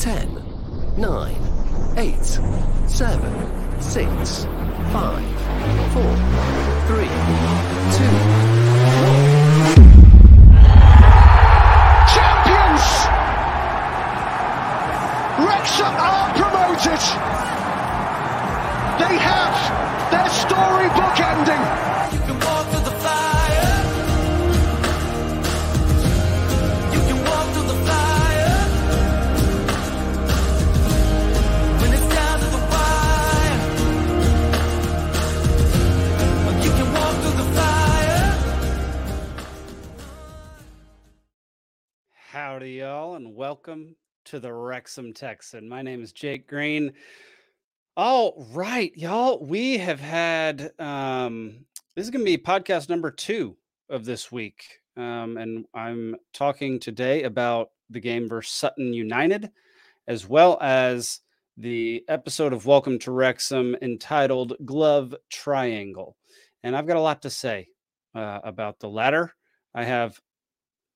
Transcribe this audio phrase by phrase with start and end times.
[0.00, 1.36] 10, 9,
[1.98, 2.40] 8, 7,
[3.82, 4.00] 6, 5,
[5.92, 6.16] 4,
[6.86, 7.10] 3, 2, 1.
[12.08, 13.04] champions!
[15.44, 17.02] Wrexham are promoted!
[19.00, 19.89] They have
[42.60, 43.96] Howdy, y'all, and welcome
[44.26, 45.66] to the Wrexham Texan.
[45.66, 46.92] My name is Jake Green.
[47.96, 51.64] All right, y'all, we have had um,
[51.96, 53.56] this is going to be podcast number two
[53.88, 54.62] of this week,
[54.98, 59.50] um, and I'm talking today about the game versus Sutton United,
[60.06, 61.20] as well as
[61.56, 66.14] the episode of Welcome to Wrexham entitled "Glove Triangle."
[66.62, 67.68] And I've got a lot to say
[68.14, 69.34] uh, about the latter.
[69.74, 70.20] I have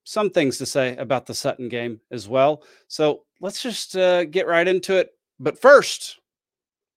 [0.05, 2.63] some things to say about the Sutton game as well.
[2.87, 5.09] So let's just uh, get right into it.
[5.39, 6.19] But first,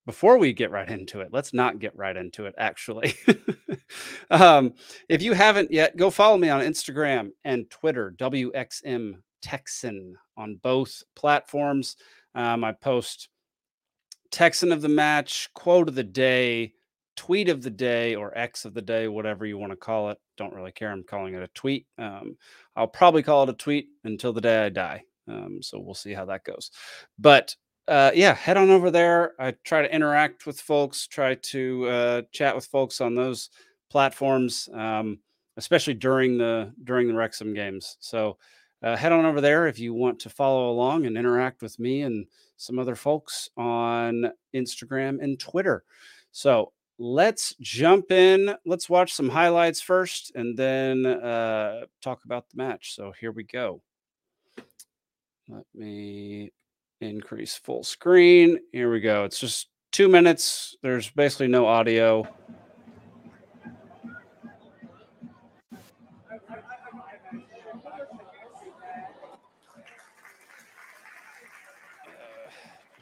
[0.07, 3.15] before we get right into it, let's not get right into it, actually.
[4.31, 4.75] um,
[5.09, 11.03] if you haven't yet, go follow me on Instagram and Twitter, WXM Texan on both
[11.17, 11.97] platforms.
[12.35, 13.29] Um, I post
[14.31, 16.75] Texan of the match, quote of the day,
[17.19, 20.19] tweet of the day, or X of the day, whatever you want to call it.
[20.37, 20.93] Don't really care.
[20.93, 21.85] I'm calling it a tweet.
[21.99, 22.37] Um,
[22.77, 25.03] I'll probably call it a tweet until the day I die.
[25.27, 26.71] Um, so we'll see how that goes.
[27.19, 27.57] But
[27.89, 29.33] uh, yeah, head on over there.
[29.41, 33.51] I try to interact with folks, try to uh, chat with folks on those
[33.91, 35.19] platforms, um,
[35.57, 37.97] especially during the during the Wrexham games.
[37.99, 38.39] So
[38.83, 42.03] uh, head on over there if you want to follow along and interact with me
[42.03, 42.27] and
[42.59, 45.83] some other folks on Instagram and Twitter.
[46.31, 48.55] So let's jump in.
[48.67, 52.95] Let's watch some highlights first and then uh, talk about the match.
[52.95, 53.83] So here we go.
[55.49, 56.53] Let me
[57.01, 58.59] increase full screen.
[58.73, 59.25] Here we go.
[59.25, 60.77] It's just two minutes.
[60.83, 62.27] There's basically no audio.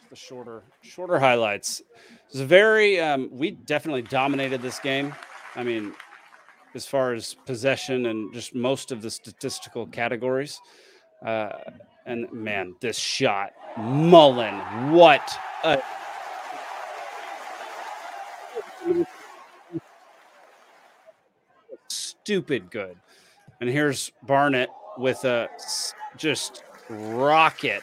[0.08, 1.82] The shorter, shorter highlights.
[2.30, 3.00] It's very.
[3.00, 5.14] Um, we definitely dominated this game.
[5.54, 5.94] I mean,
[6.74, 10.60] as far as possession and just most of the statistical categories.
[11.24, 11.50] Uh,
[12.04, 15.82] and man, this shot, Mullin, what a
[21.88, 22.96] stupid good.
[23.60, 25.48] And here's Barnett with a
[26.16, 27.82] just rocket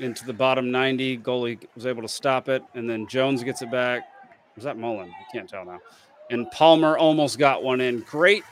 [0.00, 1.18] into the bottom 90.
[1.18, 2.62] Goalie was able to stop it.
[2.74, 4.02] And then Jones gets it back.
[4.54, 5.10] Was that Mullin?
[5.10, 5.78] I can't tell now.
[6.30, 8.00] And Palmer almost got one in.
[8.00, 8.44] Great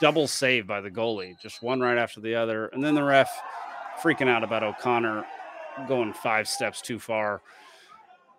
[0.00, 2.66] double save by the goalie, just one right after the other.
[2.66, 3.30] And then the ref
[4.02, 5.24] freaking out about O'Connor
[5.88, 7.40] going five steps too far,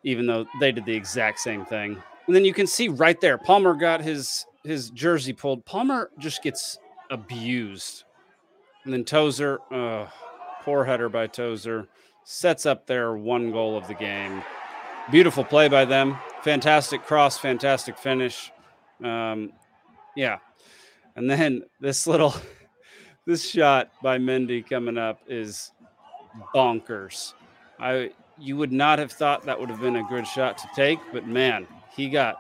[0.04, 1.98] even though they did the exact same thing.
[2.28, 5.66] And then you can see right there, Palmer got his his jersey pulled.
[5.66, 6.78] Palmer just gets
[7.10, 8.06] abused.
[8.86, 10.08] And then Tozer, uh,
[10.62, 11.88] poor header by Tozer,
[12.24, 14.42] sets up their one goal of the game.
[15.12, 16.18] Beautiful play by them.
[16.44, 18.52] Fantastic cross, fantastic finish.
[19.04, 19.52] Um,
[20.16, 20.38] yeah.
[21.16, 22.36] And then this little
[23.26, 25.72] this shot by Mendy coming up is
[26.56, 27.34] bonkers.
[27.80, 31.00] I you would not have thought that would have been a good shot to take,
[31.12, 32.38] but man, he got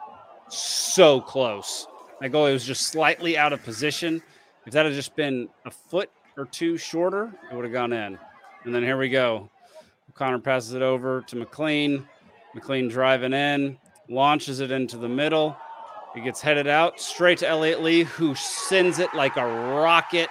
[0.50, 1.88] so close.
[2.20, 4.22] That goalie was just slightly out of position.
[4.66, 8.18] If that had just been a foot or two shorter, it would have gone in.
[8.64, 9.50] And then here we go.
[10.13, 12.07] Connor passes it over to McLean.
[12.53, 13.78] McLean driving in,
[14.09, 15.57] launches it into the middle.
[16.16, 20.29] It gets headed out straight to Elliot Lee, who sends it like a rocket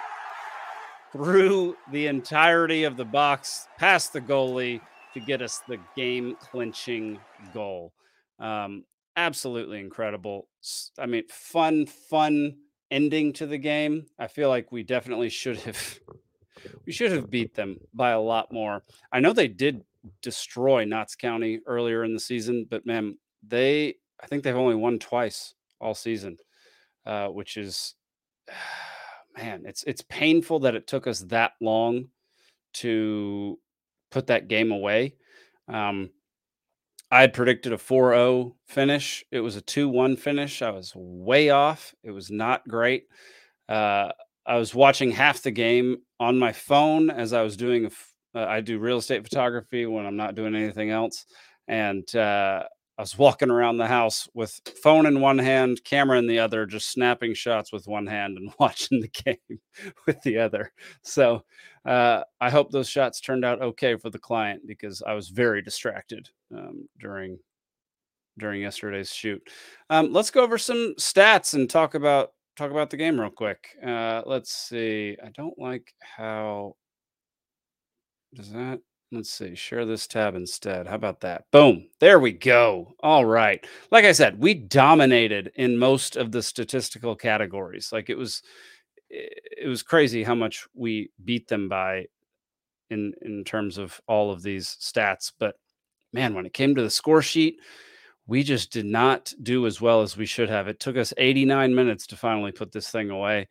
[1.11, 4.79] through the entirety of the box, past the goalie
[5.13, 7.19] to get us the game clinching
[7.53, 7.93] goal.
[8.39, 10.47] Um, absolutely incredible.
[10.97, 12.55] I mean, fun, fun
[12.89, 14.05] ending to the game.
[14.17, 15.99] I feel like we definitely should have
[16.85, 18.83] we should have beat them by a lot more.
[19.11, 19.83] I know they did
[20.21, 23.17] destroy Notts County earlier in the season, but man,
[23.47, 26.37] they I think they've only won twice all season,
[27.05, 27.95] uh, which is
[29.37, 32.05] man, it's it's painful that it took us that long
[32.73, 33.59] to
[34.11, 35.15] put that game away.
[35.67, 36.11] Um,
[37.11, 39.23] I had predicted a 4-0 finish.
[39.31, 40.63] It was a 2-1 finish.
[40.63, 41.93] I was way off.
[42.03, 43.05] It was not great.
[43.69, 44.09] Uh,
[44.45, 47.91] I was watching half the game on my phone as I was doing
[48.35, 51.25] Uh, I do real estate photography when I'm not doing anything else,
[51.67, 52.63] and uh,
[52.97, 56.65] I was walking around the house with phone in one hand, camera in the other,
[56.65, 59.59] just snapping shots with one hand and watching the game
[60.07, 60.71] with the other.
[61.03, 61.43] So
[61.85, 65.61] uh, I hope those shots turned out okay for the client because I was very
[65.61, 67.39] distracted um, during
[68.39, 69.41] during yesterday's shoot.
[69.89, 73.69] Um, let's go over some stats and talk about talk about the game real quick.
[73.85, 75.17] Uh, let's see.
[75.23, 76.75] I don't like how
[78.33, 78.79] does that.
[79.11, 79.53] Let's see.
[79.53, 80.87] Share this tab instead.
[80.87, 81.43] How about that?
[81.51, 81.87] Boom.
[81.99, 82.93] There we go.
[83.01, 83.63] All right.
[83.91, 87.91] Like I said, we dominated in most of the statistical categories.
[87.91, 88.41] Like it was
[89.09, 92.07] it was crazy how much we beat them by
[92.89, 95.55] in in terms of all of these stats, but
[96.13, 97.57] man, when it came to the score sheet,
[98.27, 100.67] we just did not do as well as we should have.
[100.67, 103.47] It took us 89 minutes to finally put this thing away.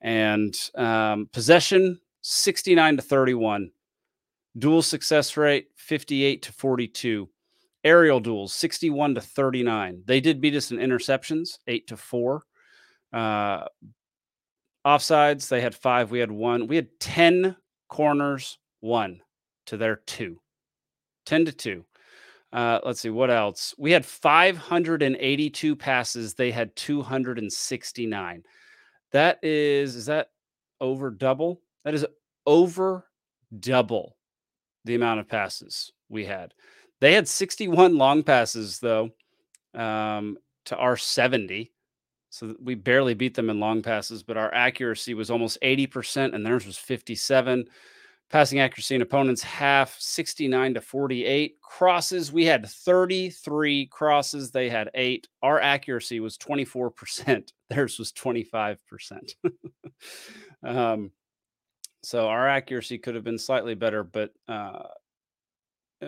[0.00, 3.70] And um, possession 69 to 31
[4.58, 7.28] Duel success rate 58 to 42.
[7.84, 10.02] Aerial duels 61 to 39.
[10.04, 12.42] They did beat us in interceptions 8 to 4.
[13.12, 13.64] Uh,
[14.86, 16.10] offsides, they had five.
[16.10, 16.66] We had one.
[16.68, 17.56] We had 10
[17.88, 19.20] corners, one
[19.66, 20.40] to their two.
[21.26, 21.84] 10 to 2.
[22.52, 23.74] Uh, let's see what else.
[23.78, 26.34] We had 582 passes.
[26.34, 28.42] They had 269.
[29.12, 30.30] That is, is that
[30.80, 31.62] over double?
[31.84, 32.06] That is
[32.46, 33.06] over
[33.58, 34.16] double
[34.84, 36.52] the amount of passes we had.
[37.00, 39.10] They had 61 long passes though
[39.74, 41.72] um, to our 70.
[42.30, 46.44] So we barely beat them in long passes, but our accuracy was almost 80% and
[46.44, 47.66] theirs was 57.
[48.32, 51.60] Passing accuracy in opponents half 69 to 48.
[51.60, 54.50] Crosses, we had 33 crosses.
[54.50, 55.28] They had eight.
[55.42, 57.52] Our accuracy was 24%.
[57.68, 59.34] Theirs was 25%.
[60.64, 61.10] um,
[62.02, 64.84] so our accuracy could have been slightly better, but uh,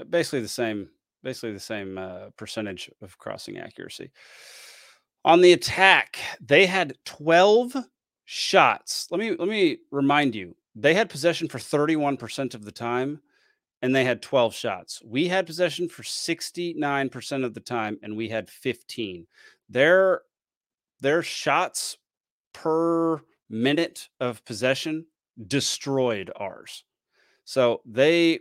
[0.09, 0.89] basically the same,
[1.23, 4.11] basically the same uh, percentage of crossing accuracy.
[5.27, 7.77] On the attack, they had 12
[8.25, 9.09] shots.
[9.11, 13.21] Let me let me remind you, they had possession for 31% of the time
[13.83, 15.03] and they had 12 shots.
[15.05, 19.27] We had possession for 69% of the time and we had 15.
[19.69, 20.23] Their
[21.01, 21.99] their shots
[22.55, 25.07] per minute of possession
[25.47, 26.85] destroyed ours.
[27.45, 28.41] So they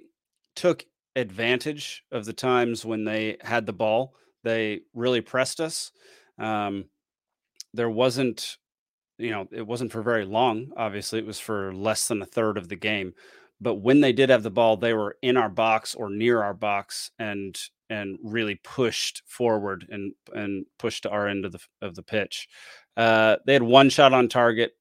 [0.56, 4.16] took advantage of the times when they had the ball.
[4.44, 5.92] They really pressed us.
[6.38, 6.86] Um,
[7.74, 8.58] there wasn't,
[9.18, 10.72] you know, it wasn't for very long.
[10.78, 13.14] Obviously, it was for less than a third of the game.
[13.62, 16.54] But when they did have the ball, they were in our box or near our
[16.54, 17.58] box and
[17.90, 22.48] and really pushed forward and and pushed to our end of the of the pitch.
[22.98, 24.74] Uh, they had one shot on target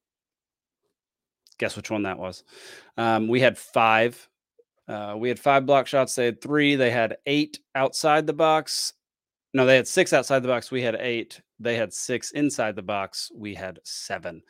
[1.57, 2.43] guess which one that was.
[2.97, 4.27] Um, we had five.
[4.87, 6.15] Uh, we had five block shots.
[6.15, 6.75] They had three.
[6.75, 8.93] They had eight outside the box.
[9.53, 10.71] No, they had six outside the box.
[10.71, 11.41] We had eight.
[11.59, 13.31] They had six inside the box.
[13.35, 14.41] We had seven.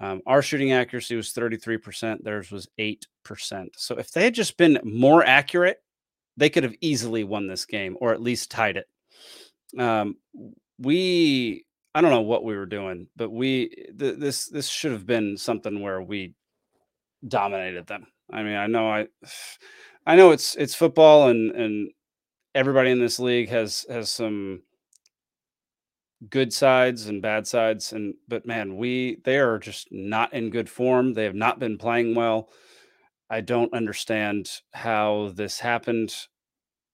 [0.00, 2.24] Um, our shooting accuracy was 33%.
[2.24, 2.98] Theirs was 8%.
[3.76, 5.78] So if they had just been more accurate,
[6.36, 8.88] they could have easily won this game or at least tied it.
[9.78, 10.16] Um,
[10.78, 11.64] we
[11.94, 13.68] I don't know what we were doing, but we
[13.98, 16.34] th- this this should have been something where we
[17.28, 18.06] dominated them.
[18.32, 19.06] I mean, I know I
[20.06, 21.90] I know it's it's football and and
[22.54, 24.62] everybody in this league has has some
[26.30, 30.68] good sides and bad sides and but man, we they are just not in good
[30.68, 31.14] form.
[31.14, 32.48] They have not been playing well.
[33.30, 36.14] I don't understand how this happened.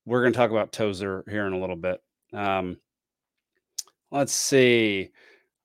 [0.07, 2.01] We're going to talk about Tozer here in a little bit.
[2.33, 2.79] Um,
[4.11, 5.11] Let's see.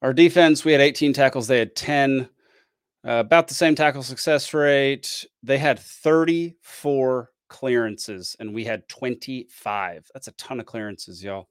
[0.02, 1.48] Our defense, we had 18 tackles.
[1.48, 2.30] They had 10.
[3.06, 5.26] Uh, about the same tackle success rate.
[5.44, 10.10] They had 34 clearances and we had 25.
[10.12, 11.50] That's a ton of clearances, y'all.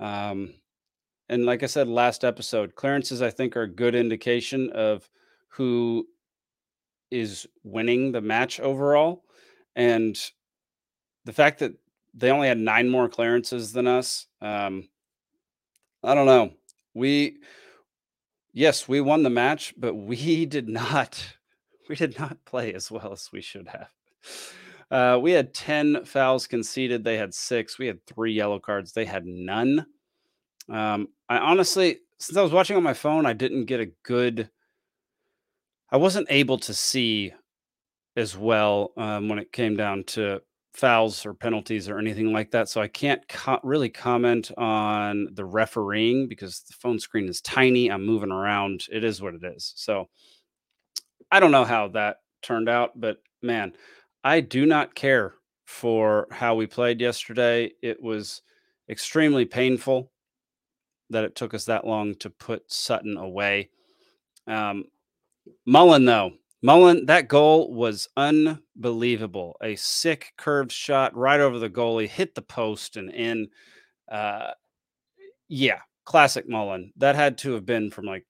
[0.00, 0.52] Um,
[1.28, 5.08] and like I said last episode, clearances I think are a good indication of
[5.50, 6.08] who
[7.12, 9.22] is winning the match overall.
[9.76, 10.18] And
[11.24, 11.72] the fact that
[12.14, 14.88] they only had nine more clearances than us, um,
[16.02, 16.52] I don't know.
[16.94, 17.38] We
[18.52, 21.36] yes, we won the match, but we did not
[21.88, 23.90] we did not play as well as we should have.
[24.90, 27.04] Uh, we had 10 fouls conceded.
[27.04, 27.78] They had six.
[27.78, 28.92] We had three yellow cards.
[28.92, 29.86] They had none.
[30.70, 34.50] Um, I honestly, since I was watching on my phone, I didn't get a good,
[35.90, 37.32] I wasn't able to see
[38.16, 40.40] as well um, when it came down to
[40.74, 42.68] fouls or penalties or anything like that.
[42.68, 47.90] So I can't co- really comment on the refereeing because the phone screen is tiny.
[47.90, 48.86] I'm moving around.
[48.90, 49.72] It is what it is.
[49.76, 50.08] So
[51.30, 53.72] I don't know how that turned out, but man,
[54.24, 55.34] I do not care
[55.64, 57.70] for how we played yesterday.
[57.82, 58.42] It was
[58.88, 60.10] extremely painful
[61.10, 63.70] that it took us that long to put Sutton away.
[64.46, 64.84] Um,
[65.66, 66.32] Mullin, though,
[66.62, 69.56] Mullin, that goal was unbelievable.
[69.62, 73.48] A sick curved shot right over the goalie, hit the post and in.
[74.10, 74.52] Uh,
[75.48, 76.92] yeah, classic Mullin.
[76.96, 78.26] That had to have been from like,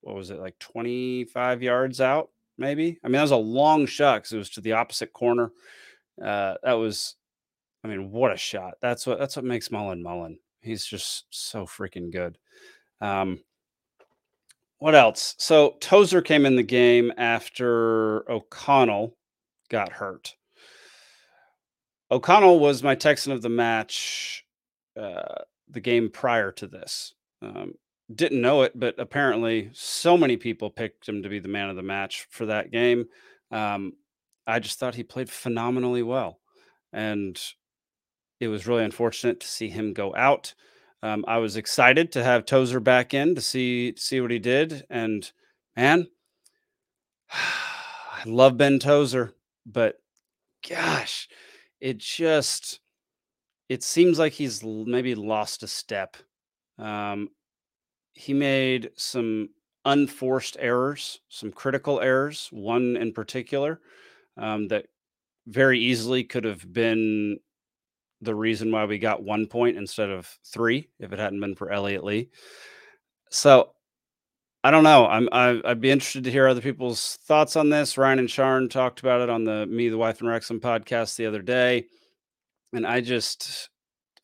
[0.00, 2.30] what was it, like 25 yards out,
[2.62, 2.98] maybe?
[3.04, 5.52] I mean, that was a long shot because it was to the opposite corner.
[6.22, 7.16] Uh, that was,
[7.84, 8.74] I mean, what a shot.
[8.80, 10.38] That's what that's what makes Mullin Mullin.
[10.60, 12.38] He's just so freaking good.
[13.00, 13.40] Um,
[14.78, 15.34] what else?
[15.38, 19.16] So Tozer came in the game after O'Connell
[19.68, 20.34] got hurt.
[22.10, 24.44] O'Connell was my Texan of the match
[25.00, 27.14] uh, the game prior to this.
[27.40, 27.74] Um,
[28.14, 31.76] didn't know it, but apparently so many people picked him to be the man of
[31.76, 33.06] the match for that game.
[33.50, 33.94] Um,
[34.46, 36.38] I just thought he played phenomenally well.
[36.92, 37.40] And
[38.40, 40.54] it was really unfortunate to see him go out.
[41.02, 44.84] Um, I was excited to have Tozer back in to see see what he did,
[44.88, 45.30] and
[45.76, 46.06] man,
[47.30, 49.34] I love Ben Tozer,
[49.66, 49.96] but
[50.68, 51.28] gosh,
[51.80, 52.80] it just
[53.68, 56.16] it seems like he's maybe lost a step.
[56.78, 57.30] Um,
[58.14, 59.48] he made some
[59.84, 63.80] unforced errors, some critical errors, one in particular
[64.36, 64.86] um, that
[65.46, 67.38] very easily could have been
[68.20, 71.72] the reason why we got one point instead of three if it hadn't been for
[71.72, 72.30] Elliot Lee.
[73.30, 73.72] So
[74.64, 75.06] I don't know.
[75.06, 77.98] I'm I, would be interested to hear other people's thoughts on this.
[77.98, 81.26] Ryan and Sharon talked about it on the Me, the Wife, and Wrexham podcast the
[81.26, 81.86] other day,
[82.72, 83.70] and I just,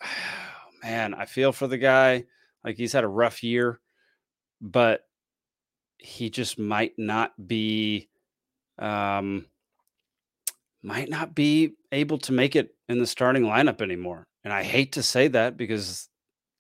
[0.82, 2.24] man, I feel for the guy.
[2.64, 3.80] Like he's had a rough year,
[4.60, 5.02] but
[5.98, 8.08] he just might not be,
[8.78, 9.46] um,
[10.82, 14.26] might not be able to make it in the starting lineup anymore.
[14.44, 16.08] And I hate to say that because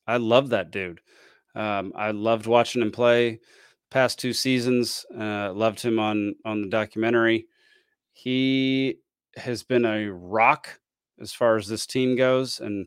[0.06, 1.00] I love that dude.
[1.54, 3.40] Um, I loved watching him play
[3.90, 5.04] past two seasons.
[5.16, 7.46] Uh, loved him on on the documentary.
[8.12, 8.98] He
[9.36, 10.80] has been a rock
[11.20, 12.86] as far as this team goes, and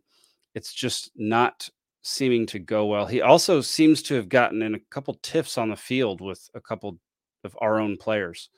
[0.53, 1.69] it's just not
[2.01, 3.05] seeming to go well.
[3.05, 6.61] He also seems to have gotten in a couple tiffs on the field with a
[6.61, 6.97] couple
[7.43, 8.49] of our own players.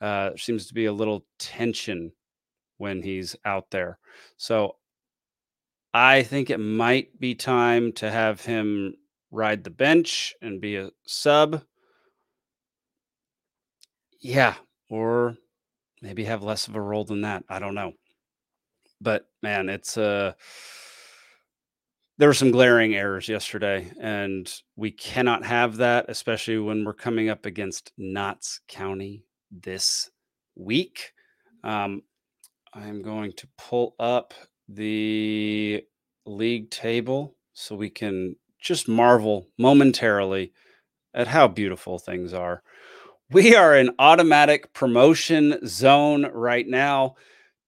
[0.00, 2.12] Uh, seems to be a little tension
[2.78, 3.98] when he's out there.
[4.38, 4.76] So
[5.92, 8.94] I think it might be time to have him
[9.30, 11.62] ride the bench and be a sub.
[14.20, 14.54] Yeah,
[14.88, 15.36] or
[16.02, 17.44] maybe have less of a role than that.
[17.48, 17.92] I don't know.
[19.00, 20.32] But man, it's uh
[22.20, 27.30] there were some glaring errors yesterday, and we cannot have that, especially when we're coming
[27.30, 30.10] up against Notts County this
[30.54, 31.14] week.
[31.64, 32.02] Um,
[32.74, 34.34] I'm going to pull up
[34.68, 35.82] the
[36.26, 40.52] league table so we can just marvel momentarily
[41.14, 42.62] at how beautiful things are.
[43.30, 47.14] We are in automatic promotion zone right now.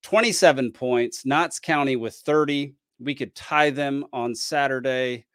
[0.02, 2.74] 27 points, Notts County with 30.
[3.02, 5.26] We could tie them on Saturday.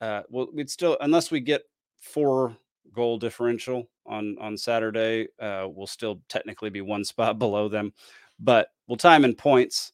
[0.00, 1.62] Uh, well, we'd still, unless we get
[1.98, 2.56] four
[2.92, 7.92] goal differential on on Saturday, uh, we'll still technically be one spot below them
[8.38, 9.92] but we'll time in points.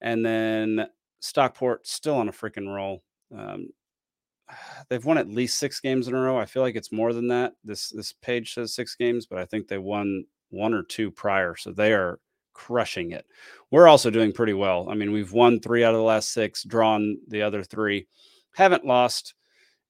[0.00, 0.86] And then
[1.20, 3.02] Stockport still on a freaking roll.
[3.36, 3.68] Um,
[4.88, 6.38] they've won at least six games in a row.
[6.38, 7.54] I feel like it's more than that.
[7.64, 11.56] This this page says six games, but I think they won one or two prior,
[11.56, 12.18] so they are
[12.54, 13.26] crushing it.
[13.70, 14.88] We're also doing pretty well.
[14.88, 18.06] I mean, we've won three out of the last six, drawn the other three,
[18.54, 19.34] haven't lost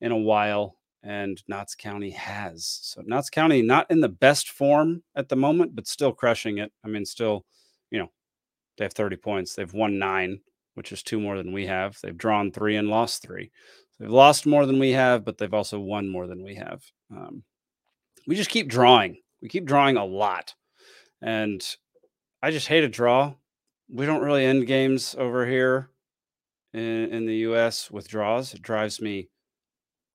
[0.01, 2.67] in a while, and Notts County has.
[2.83, 6.73] So Notts County not in the best form at the moment, but still crushing it.
[6.85, 7.45] I mean, still
[7.95, 8.11] you know,
[8.77, 9.55] they have 30 points.
[9.55, 10.41] They've won nine,
[10.75, 11.97] which is two more than we have.
[12.03, 13.53] They've drawn three and lost three.
[13.99, 16.83] They've lost more than we have, but they've also won more than we have.
[17.11, 17.45] Um,
[18.27, 19.19] we just keep drawing.
[19.41, 20.55] We keep drawing a lot.
[21.23, 21.65] And
[22.45, 23.33] I just hate a draw.
[23.89, 25.89] We don't really end games over here
[26.75, 28.53] in, in the US with draws.
[28.53, 29.31] It drives me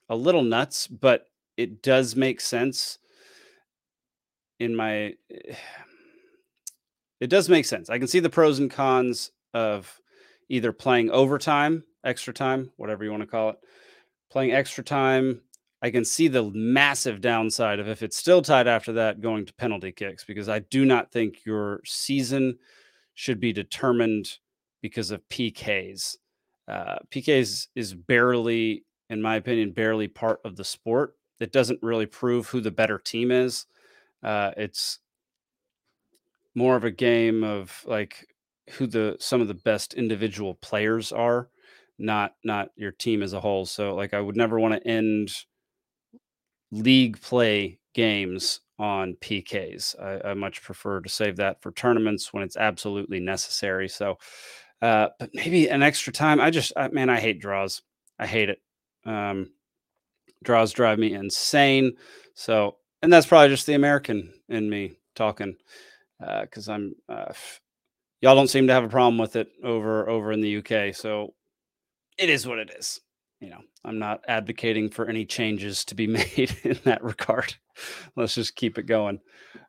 [0.10, 1.26] a little nuts, but
[1.58, 3.00] it does make sense
[4.60, 5.56] in my eh,
[7.20, 7.90] it does make sense.
[7.90, 10.00] I can see the pros and cons of
[10.50, 13.58] either playing overtime, extra time, whatever you want to call it,
[14.30, 15.42] playing extra time.
[15.82, 19.54] I can see the massive downside of if it's still tied after that, going to
[19.54, 22.58] penalty kicks, because I do not think your season
[23.14, 24.38] should be determined
[24.82, 26.18] because of PKs.
[26.68, 31.16] Uh, PKs is barely, in my opinion, barely part of the sport.
[31.40, 33.66] It doesn't really prove who the better team is.
[34.22, 35.00] Uh, it's
[36.56, 38.28] more of a game of like
[38.72, 41.50] who the some of the best individual players are,
[41.98, 43.66] not not your team as a whole.
[43.66, 45.32] So like I would never want to end
[46.72, 50.00] league play games on PKs.
[50.02, 53.90] I, I, much prefer to save that for tournaments when it's absolutely necessary.
[53.90, 54.18] So,
[54.82, 56.40] uh, but maybe an extra time.
[56.40, 57.82] I just, I, man, I hate draws.
[58.18, 58.62] I hate it.
[59.06, 59.52] Um,
[60.44, 61.94] draws drive me insane.
[62.36, 65.56] So, and that's probably just the American in me talking,
[66.26, 67.34] uh because uh, I'm, uh,
[68.22, 70.96] y'all don't seem to have a problem with it over over in the UK.
[70.96, 71.34] So,
[72.18, 73.02] it is what it is
[73.39, 77.55] you know, I'm not advocating for any changes to be made in that regard.
[78.15, 79.19] Let's just keep it going.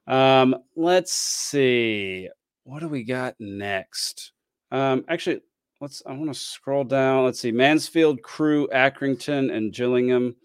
[0.07, 2.29] Um, let's see.
[2.65, 4.33] What do we got next?
[4.71, 5.41] Um, actually,
[5.81, 7.25] let's I want to scroll down.
[7.25, 7.53] Let's see.
[7.53, 10.37] Mansfield, Crewe, Accrington, and Gillingham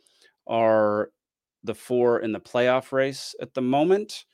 [0.47, 1.09] are
[1.63, 4.25] the four in the playoff race at the moment.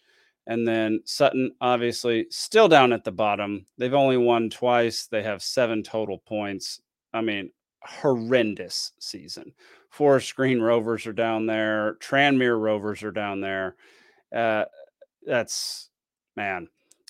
[0.48, 3.65] And then Sutton, obviously, still down at the bottom.
[3.77, 5.05] They've only won twice.
[5.05, 6.81] They have seven total points.
[7.13, 7.51] I mean,
[7.84, 9.54] horrendous season.
[9.90, 11.98] Forest Green Rovers are down there.
[12.00, 13.76] Tranmere Rovers are down there.
[14.34, 14.66] Uh,
[15.26, 15.90] that's
[16.36, 16.68] man.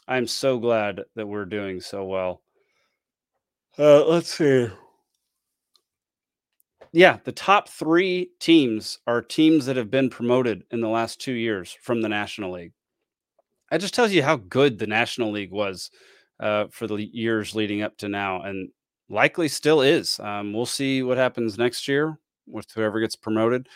[0.08, 2.42] I'm so glad that we're doing so well.
[3.78, 4.68] Uh, let's see.
[6.92, 11.32] Yeah, the top three teams are teams that have been promoted in the last two
[11.32, 12.74] years from the National League.
[13.70, 15.90] That just tells you how good the National League was
[16.42, 18.42] uh, for the years leading up to now.
[18.42, 18.72] And
[19.12, 20.20] likely still is.
[20.20, 23.68] Um, we'll see what happens next year with whoever gets promoted.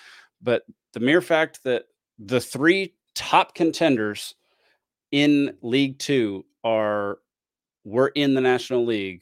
[0.42, 0.64] But
[0.94, 1.84] the mere fact that
[2.18, 4.36] the three top contenders
[5.12, 7.20] in League Two are
[7.84, 9.22] were in the National League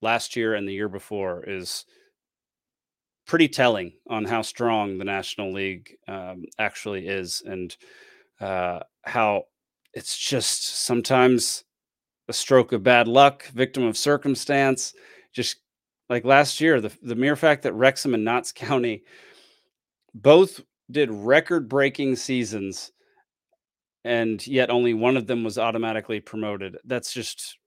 [0.00, 1.84] last year and the year before is
[3.26, 7.76] pretty telling on how strong the National League um, actually is and
[8.40, 9.42] uh, how
[9.92, 11.64] it's just sometimes
[12.28, 14.94] a stroke of bad luck, victim of circumstance
[15.32, 15.58] just
[16.08, 19.04] like last year, the, the mere fact that Wrexham and Notts County
[20.14, 20.60] both
[20.90, 22.92] did record breaking seasons
[24.04, 26.78] and yet only one of them was automatically promoted.
[26.84, 27.58] That's just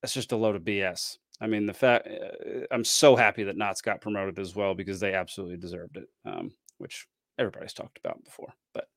[0.00, 1.18] that's just a load of BS.
[1.40, 5.00] I mean, the fact uh, I'm so happy that Notts got promoted as well because
[5.00, 7.06] they absolutely deserved it, um, which
[7.38, 8.52] everybody's talked about before.
[8.72, 8.88] But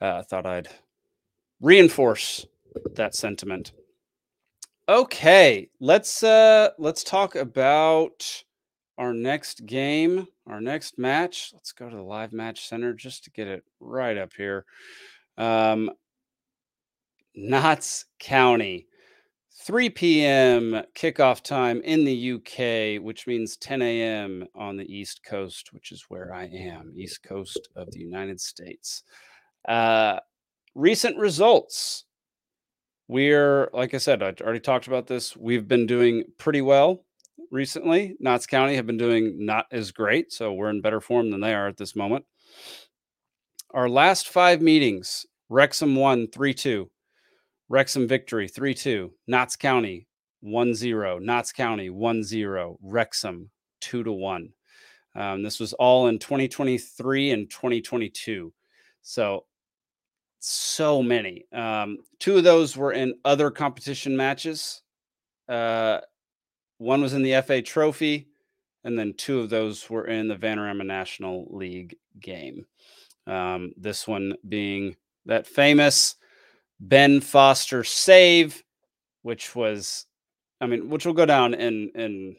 [0.00, 0.68] uh, I thought I'd
[1.60, 2.46] reinforce
[2.94, 3.72] that sentiment.
[4.88, 8.42] Okay, let's uh let's talk about
[8.96, 11.50] our next game, our next match.
[11.52, 14.64] Let's go to the live match center just to get it right up here.
[15.36, 15.90] Um
[17.34, 18.86] Notts County.
[19.60, 20.82] 3 p.m.
[20.96, 24.46] kickoff time in the UK, which means 10 a.m.
[24.54, 29.02] on the East Coast, which is where I am, East Coast of the United States.
[29.68, 30.20] Uh,
[30.74, 32.04] recent results
[33.08, 35.36] we're, like I said, I already talked about this.
[35.36, 37.04] We've been doing pretty well
[37.50, 38.16] recently.
[38.20, 40.32] Notts County have been doing not as great.
[40.32, 42.24] So we're in better form than they are at this moment.
[43.72, 46.90] Our last five meetings Wrexham won 3 2,
[47.70, 50.06] Wrexham victory 3 2, Notts County
[50.40, 54.52] 1 0, Notts County 1 0, Wrexham 2 to 1.
[55.14, 58.52] Um, this was all in 2023 and 2022.
[59.00, 59.44] So
[60.40, 61.44] so many.
[61.52, 64.82] Um, two of those were in other competition matches.
[65.48, 66.00] Uh,
[66.78, 68.28] one was in the FA Trophy,
[68.84, 72.66] and then two of those were in the Vanarama National League game.
[73.26, 74.96] Um, this one being
[75.26, 76.16] that famous
[76.80, 78.62] Ben Foster save,
[79.22, 80.06] which was,
[80.60, 82.36] I mean, which will go down in in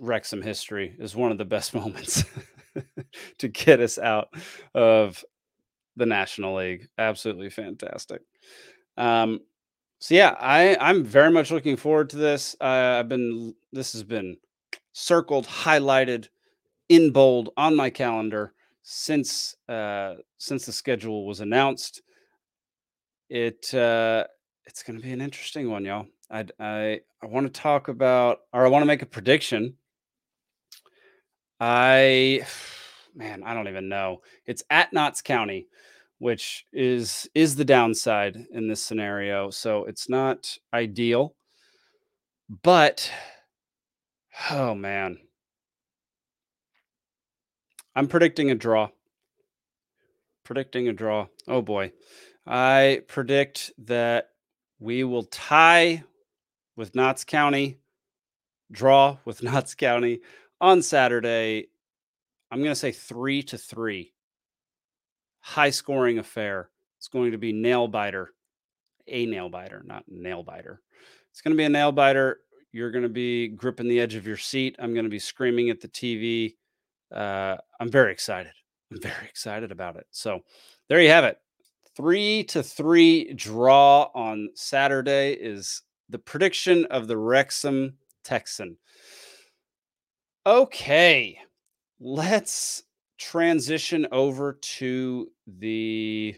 [0.00, 2.24] Wrexham history as one of the best moments
[3.38, 4.28] to get us out
[4.74, 5.24] of
[5.98, 6.88] the National League.
[6.96, 8.22] Absolutely fantastic.
[8.96, 9.40] Um,
[10.00, 12.56] so yeah, I I'm very much looking forward to this.
[12.60, 14.36] Uh, I've been this has been
[14.92, 16.28] circled, highlighted
[16.88, 22.02] in bold on my calendar since uh, since the schedule was announced.
[23.28, 24.24] It uh,
[24.66, 26.06] it's going to be an interesting one, y'all.
[26.30, 29.74] I I I want to talk about, or I want to make a prediction.
[31.60, 32.46] I
[33.14, 34.22] man, I don't even know.
[34.46, 35.66] It's at Notts County
[36.18, 39.50] which is is the downside in this scenario.
[39.50, 41.34] So it's not ideal.
[42.62, 43.10] But
[44.50, 45.18] oh man.
[47.94, 48.88] I'm predicting a draw.
[50.44, 51.26] Predicting a draw.
[51.46, 51.92] Oh boy.
[52.46, 54.30] I predict that
[54.78, 56.04] we will tie
[56.76, 57.78] with Notts County,
[58.70, 60.20] draw with Notts County
[60.60, 61.66] on Saturday.
[62.50, 64.12] I'm going to say 3 to 3
[65.48, 66.68] high scoring affair.
[66.98, 68.34] It's going to be nail biter.
[69.06, 70.82] a nail biter, not nail biter.
[71.30, 72.40] It's going to be a nail biter.
[72.70, 74.76] You're going to be gripping the edge of your seat.
[74.78, 76.56] I'm going to be screaming at the TV.
[77.10, 78.52] Uh, I'm very excited.
[78.92, 80.06] I'm very excited about it.
[80.10, 80.40] So
[80.90, 81.38] there you have it.
[81.96, 85.80] Three to three draw on Saturday is
[86.10, 88.76] the prediction of the Wrexham Texan.
[90.44, 91.38] Okay,
[92.00, 92.82] let's
[93.18, 95.28] transition over to
[95.58, 96.36] the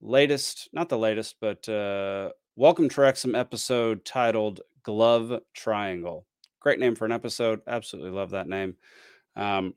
[0.00, 6.26] latest, not the latest, but uh, welcome to Wrexham episode titled Glove Triangle.
[6.60, 7.60] Great name for an episode.
[7.66, 8.74] Absolutely love that name.
[9.36, 9.74] Um,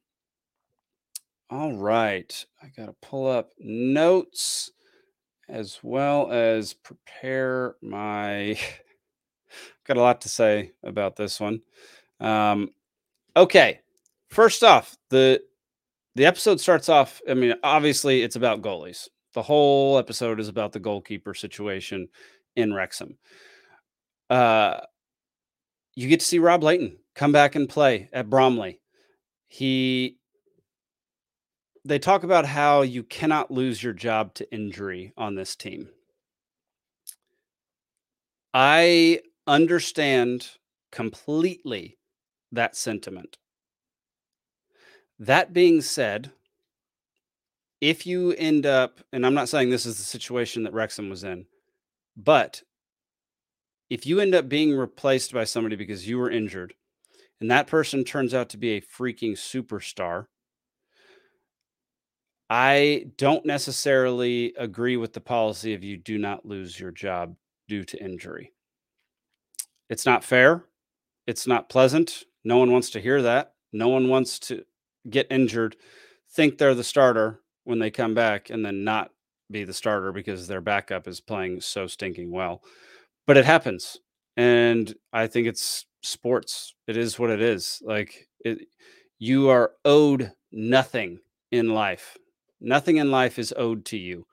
[1.52, 4.72] all right, I got to pull up notes
[5.48, 8.58] as well as prepare my.
[9.88, 11.62] got a lot to say about this one.
[12.20, 12.70] Um,
[13.36, 13.82] okay,
[14.30, 15.42] first off, the
[16.16, 17.22] the episode starts off.
[17.30, 19.08] I mean, obviously, it's about goalies.
[19.34, 22.10] The whole episode is about the goalkeeper situation
[22.56, 23.18] in Wrexham.
[24.30, 24.82] Uh,
[25.96, 28.80] you get to see Rob Lainton come back and play at Bromley.
[29.48, 30.18] He
[31.86, 35.90] they talk about how you cannot lose your job to injury on this team.
[38.54, 40.50] I understand
[40.92, 41.98] completely
[42.52, 43.38] that sentiment.
[45.20, 46.32] That being said,
[47.82, 51.24] if you end up, and I'm not saying this is the situation that Wrexham was
[51.24, 51.46] in,
[52.16, 52.64] but
[53.90, 56.74] if you end up being replaced by somebody because you were injured
[57.42, 60.26] and that person turns out to be a freaking superstar,
[62.50, 67.36] I don't necessarily agree with the policy of you do not lose your job
[67.68, 68.52] due to injury.
[69.90, 70.66] It's not fair.
[71.28, 72.24] It's not pleasant.
[72.44, 73.54] No one wants to hear that.
[73.72, 74.64] No one wants to
[75.10, 75.76] get injured,
[76.32, 79.12] think they're the starter when they come back, and then not
[79.52, 82.64] be the starter because their backup is playing so stinking well.
[83.26, 83.98] But it happens.
[84.38, 86.76] And I think it's sports.
[86.88, 87.82] It is what it is.
[87.84, 88.68] Like it,
[89.18, 91.20] you are owed nothing
[91.52, 92.18] in life
[92.62, 94.26] nothing in life is owed to you.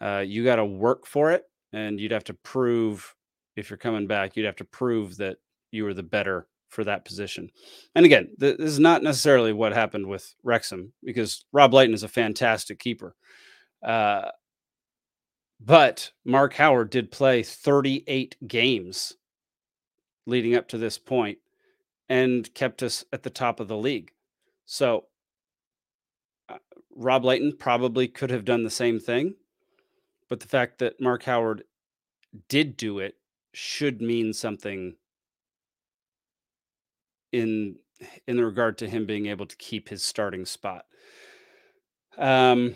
[0.00, 3.14] Uh, you got to work for it, and you'd have to prove
[3.56, 5.38] if you're coming back, you'd have to prove that
[5.70, 7.50] you were the better for that position.
[7.94, 12.02] And again, th- this is not necessarily what happened with Wrexham because Rob Lainton is
[12.02, 13.14] a fantastic keeper.
[13.82, 14.30] Uh,
[15.60, 19.14] but Mark Howard did play 38 games
[20.26, 21.38] leading up to this point
[22.08, 24.12] and kept us at the top of the league.
[24.66, 25.06] So
[26.94, 29.34] Rob Lainton probably could have done the same thing,
[30.28, 31.64] but the fact that Mark Howard
[32.48, 33.14] did do it
[33.52, 34.94] should mean something
[37.32, 37.76] in
[38.26, 40.84] in regard to him being able to keep his starting spot.
[42.18, 42.74] Um,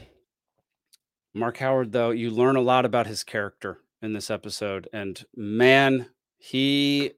[1.35, 6.07] Mark Howard, though, you learn a lot about his character in this episode, and man,
[6.39, 7.13] he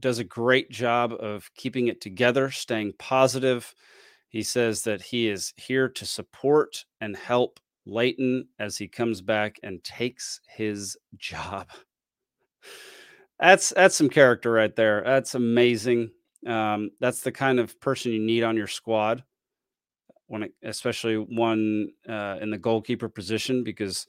[0.00, 3.74] does a great job of keeping it together, staying positive,
[4.34, 9.60] he says that he is here to support and help Lainton as he comes back
[9.62, 11.68] and takes his job.
[13.38, 15.04] That's that's some character right there.
[15.04, 16.10] That's amazing.
[16.46, 19.24] Um, that's the kind of person you need on your squad
[20.26, 24.06] when it, especially one uh, in the goalkeeper position because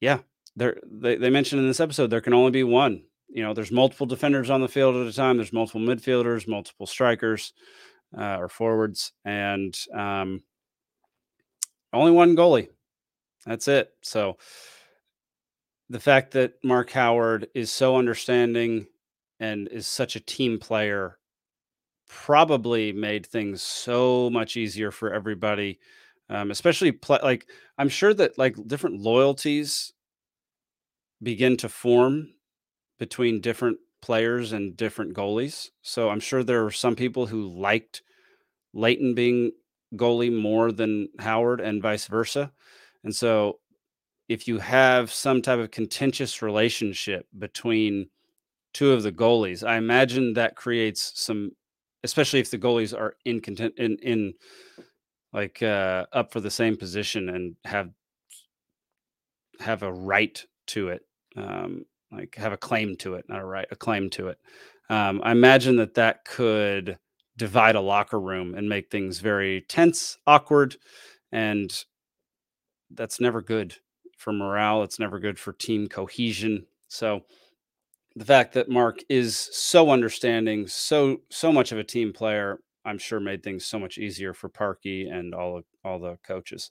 [0.00, 0.18] yeah
[0.56, 4.06] they, they mentioned in this episode there can only be one you know there's multiple
[4.06, 7.52] defenders on the field at a time there's multiple midfielders multiple strikers
[8.16, 10.42] uh, or forwards, and um,
[11.92, 12.68] only one goalie.
[13.46, 13.90] That's it.
[14.02, 14.36] So
[15.88, 18.86] the fact that Mark Howard is so understanding
[19.40, 21.18] and is such a team player
[22.08, 25.78] probably made things so much easier for everybody
[26.30, 27.46] um, especially like
[27.76, 29.92] i'm sure that like different loyalties
[31.22, 32.28] begin to form
[32.98, 35.68] between different players and different goalies.
[35.82, 38.02] So I'm sure there were some people who liked
[38.74, 39.52] Lainton being
[39.94, 42.52] goalie more than Howard and vice versa.
[43.04, 43.58] And so
[44.28, 48.10] if you have some type of contentious relationship between
[48.72, 51.52] two of the goalies, I imagine that creates some
[52.04, 54.34] especially if the goalies are in content in in
[55.32, 57.90] like uh up for the same position and have
[59.60, 61.02] have a right to it
[61.36, 64.38] um like have a claim to it, not a right, a claim to it.
[64.90, 66.98] Um, I imagine that that could
[67.36, 70.76] divide a locker room and make things very tense, awkward,
[71.32, 71.72] and
[72.90, 73.74] that's never good
[74.16, 74.82] for morale.
[74.82, 76.66] It's never good for team cohesion.
[76.88, 77.22] So
[78.18, 82.98] the fact that Mark is so understanding, so so much of a team player, I'm
[82.98, 86.70] sure made things so much easier for Parky and all of all the coaches.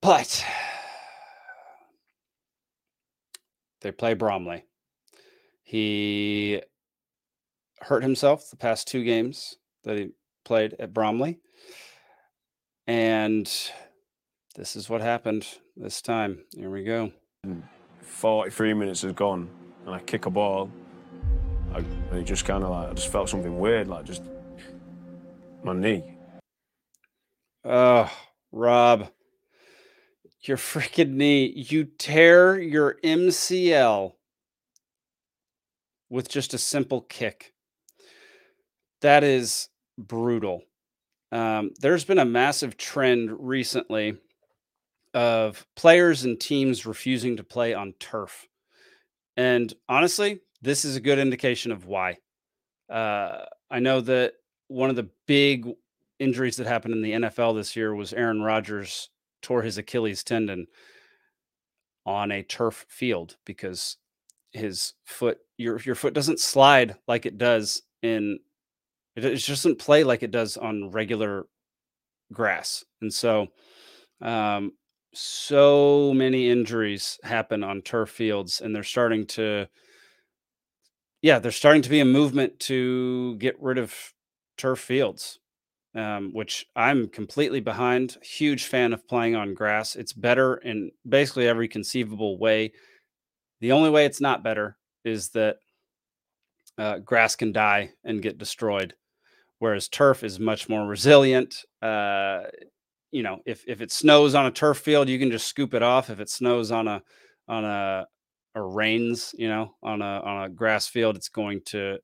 [0.00, 0.44] But
[3.82, 4.64] They play Bromley.
[5.62, 6.62] He
[7.80, 10.10] hurt himself the past two games that he
[10.44, 11.40] played at Bromley.
[12.86, 13.50] And
[14.54, 15.46] this is what happened
[15.76, 16.44] this time.
[16.54, 17.12] Here we go.
[17.44, 17.60] Hmm.
[18.12, 19.48] 43 minutes has gone,
[19.84, 20.70] and I kick a ball.
[21.74, 24.22] I, and it just kind of like, I just felt something weird, like just
[25.64, 26.04] my knee.
[27.64, 28.10] Oh,
[28.52, 29.08] Rob,
[30.42, 31.46] your freaking knee.
[31.46, 34.12] You tear your MCL
[36.10, 37.54] with just a simple kick.
[39.00, 40.62] That is brutal.
[41.32, 44.18] Um, there's been a massive trend recently
[45.14, 48.46] of players and teams refusing to play on turf.
[49.36, 52.18] And honestly, this is a good indication of why.
[52.90, 54.34] Uh, I know that
[54.68, 55.68] one of the big
[56.18, 59.10] injuries that happened in the NFL this year was Aaron Rodgers
[59.42, 60.66] tore his Achilles tendon
[62.06, 63.96] on a turf field because
[64.52, 68.38] his foot your your foot doesn't slide like it does in
[69.16, 71.46] it, it just doesn't play like it does on regular
[72.32, 72.84] grass.
[73.00, 73.48] And so
[74.20, 74.72] um
[75.14, 79.66] so many injuries happen on turf fields and they're starting to
[81.22, 83.94] yeah, there's starting to be a movement to get rid of
[84.58, 85.38] turf fields,
[85.94, 88.16] um, which I'm completely behind.
[88.22, 89.94] Huge fan of playing on grass.
[89.94, 92.72] It's better in basically every conceivable way.
[93.60, 95.58] The only way it's not better is that
[96.76, 98.94] uh, grass can die and get destroyed,
[99.60, 101.54] whereas turf is much more resilient.
[101.80, 102.42] Uh,
[103.12, 105.82] you know, if if it snows on a turf field, you can just scoop it
[105.82, 106.10] off.
[106.10, 107.02] If it snows on a
[107.46, 108.06] on a
[108.54, 111.98] or rains, you know, on a on a grass field, it's going to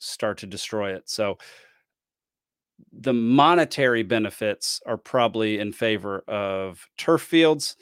[0.00, 1.08] start to destroy it.
[1.08, 1.38] So
[2.92, 7.76] the monetary benefits are probably in favor of turf fields,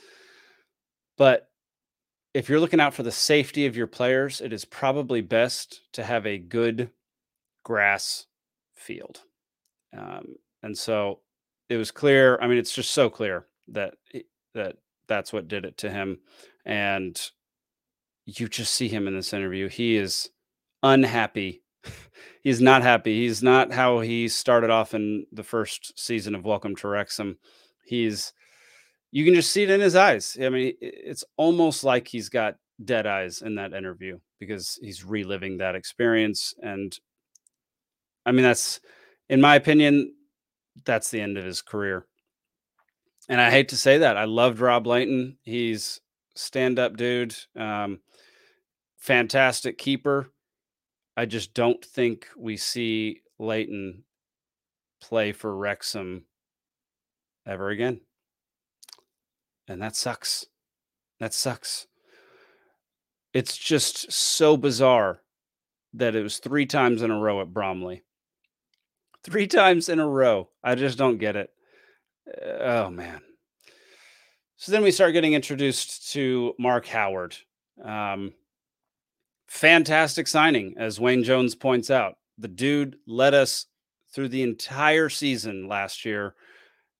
[1.19, 1.49] but
[2.35, 6.05] if you're looking out for the safety of your players, it is probably best to
[6.05, 6.91] have a good
[7.65, 8.27] grass
[8.75, 9.23] field.
[9.97, 11.21] Um, and so
[11.69, 12.39] it was clear.
[12.41, 13.95] I mean, it's just so clear that
[14.55, 14.77] that
[15.09, 16.19] that's what did it to him.
[16.65, 17.21] And
[18.25, 19.69] you just see him in this interview.
[19.69, 20.31] He is
[20.83, 21.63] unhappy.
[22.43, 23.21] He's not happy.
[23.23, 27.39] He's not how he started off in the first season of Welcome to Wrexham.
[27.85, 28.33] He's
[29.13, 30.37] you can just see it in his eyes.
[30.41, 35.59] I mean, it's almost like he's got dead eyes in that interview because he's reliving
[35.59, 36.55] that experience.
[36.63, 36.97] And
[38.25, 38.81] I mean, that's
[39.29, 40.13] in my opinion,
[40.85, 42.07] that's the end of his career.
[43.29, 44.17] And I hate to say that.
[44.17, 45.39] I loved Rob Lainton.
[45.43, 46.01] He's
[46.35, 47.35] stand up dude.
[47.57, 48.01] Um,
[48.99, 50.33] fantastic keeper.
[51.17, 54.05] I just don't think we see Lainton
[55.01, 56.25] play for Wrexham
[57.47, 58.01] ever again.
[59.69, 60.47] And that sucks.
[61.19, 61.87] That sucks.
[63.33, 65.23] It's just so bizarre
[65.95, 68.05] that it was three times in a row at Bromley.
[69.27, 70.51] Three times in a row.
[70.63, 71.51] I just don't get it.
[72.29, 73.21] Uh, oh, man.
[74.57, 77.37] So then we start getting introduced to Mark Howard.
[77.85, 78.35] Um,
[79.49, 82.19] fantastic signing, as Wayne Jones points out.
[82.39, 83.67] The dude led us
[84.15, 86.37] through the entire season last year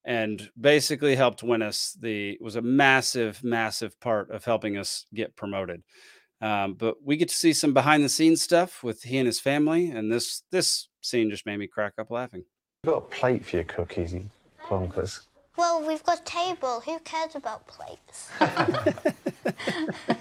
[0.05, 5.37] and basically helped win us the was a massive massive part of helping us get
[5.37, 5.83] promoted
[6.41, 9.41] um, but we get to see some behind the scenes stuff with he and his
[9.41, 12.45] family and this this scene just made me crack up laughing
[12.85, 14.31] You've got a plate for your cookies, you
[14.65, 15.23] plonkers.
[15.57, 16.81] Well, we've got a table.
[16.81, 18.31] Who cares about plates?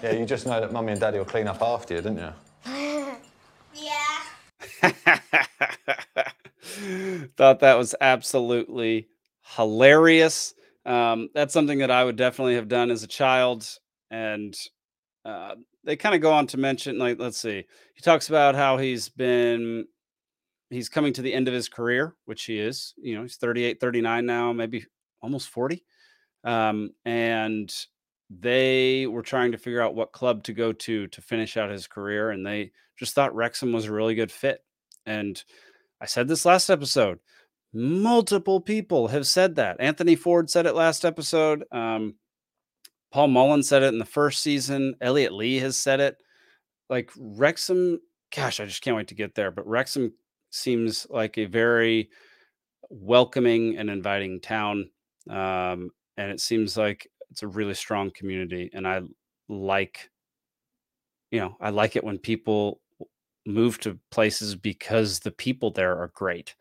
[0.02, 2.32] Yeah, you just know that mummy and daddy will clean up after you, didn't you?
[3.74, 4.22] yeah.
[7.36, 9.08] thought that was absolutely
[9.56, 13.68] hilarious um, that's something that i would definitely have done as a child
[14.10, 14.56] and
[15.24, 15.54] uh,
[15.86, 19.08] they kind of go on to mention like let's see he talks about how he's
[19.08, 19.86] been
[20.68, 23.80] he's coming to the end of his career which he is you know he's 38
[23.80, 24.84] 39 now maybe
[25.22, 25.84] almost 40
[26.44, 27.72] um, and
[28.28, 31.86] they were trying to figure out what club to go to to finish out his
[31.86, 34.62] career and they just thought Wrexham was a really good fit
[35.06, 35.42] and
[36.00, 37.20] I said this last episode
[37.76, 39.76] multiple people have said that.
[39.80, 42.14] Anthony Forde said it last episode um,
[43.12, 46.16] Paul Mullin said it in the first season Elliot Lee has said it.
[46.88, 48.00] Like Wrexham
[48.34, 50.12] gosh I just can't wait to get there but Wrexham
[50.50, 52.10] seems like a very
[52.90, 54.90] welcoming and inviting town
[55.28, 59.00] um, and it seems like it's a really strong community and i
[59.48, 60.10] like
[61.30, 62.80] you know i like it when people
[63.46, 66.54] move to places because the people there are great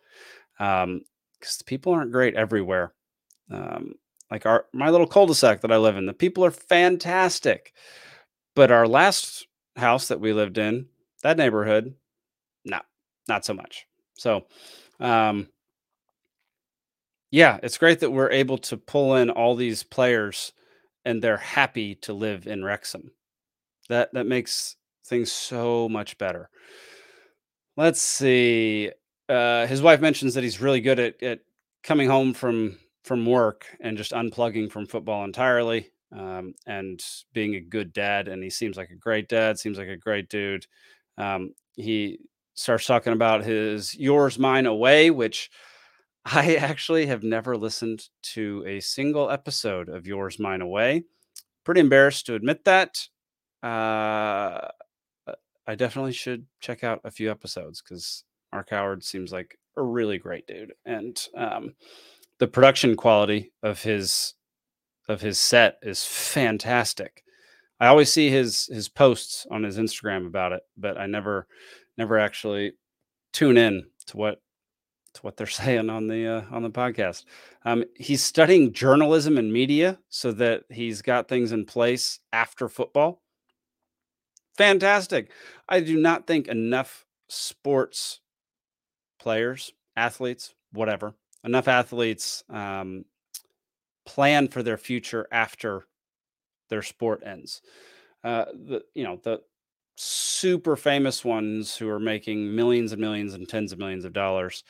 [0.60, 1.02] um
[1.40, 2.94] because the people aren't great everywhere
[3.52, 3.94] um
[4.32, 7.74] like our my little cul-de-sac that i live in the people are fantastic
[8.56, 10.88] but our last house that we lived in,
[11.24, 11.94] that neighborhood,
[12.64, 12.80] no,
[13.28, 13.86] not so much.
[14.14, 14.46] So,
[15.00, 15.50] um,
[17.32, 20.54] yeah, it's great that we're able to pull in all these players
[21.04, 23.12] and they're happy to live in Wrexham.
[23.90, 26.50] That that makes things so much better.
[27.78, 28.92] Let's see.
[29.28, 31.40] Uh, his wife mentions that he's really good at, at
[31.84, 37.62] coming home from from work and just unplugging from football entirely um, and being a
[37.62, 38.28] good dad.
[38.28, 39.60] And he seems like a great dad.
[39.60, 40.66] Seems like a great dude.
[41.18, 42.20] Um, he
[42.56, 45.52] starts talking about his yours, mine, away, which
[46.26, 51.04] I actually have never listened to a single episode of yours, mine, away.
[51.64, 52.98] Pretty embarrassed to admit that.
[53.62, 54.68] Uh,
[55.68, 60.18] I definitely should check out a few episodes because Mark Howard seems like a really
[60.18, 61.74] great dude, and um,
[62.40, 64.34] the production quality of his
[65.08, 67.24] of his set is fantastic.
[67.80, 71.48] I always see his his posts on his Instagram about it, but I never
[71.98, 72.74] never actually
[73.34, 74.42] tune in to what
[75.16, 77.26] to what they're saying on the uh, on the podcast.
[77.64, 83.22] Um, he's studying journalism and media so that he's got things in place after football.
[84.58, 85.30] Fantastic.
[85.68, 88.22] I do not think enough sports
[89.20, 91.16] players, athletes, whatever,
[91.46, 93.06] enough athletes um,
[94.06, 95.86] plan for their future after
[96.70, 97.62] their sport ends.
[98.24, 99.42] Uh, the you know the
[99.96, 104.64] super famous ones who are making millions and millions and tens of millions of dollars.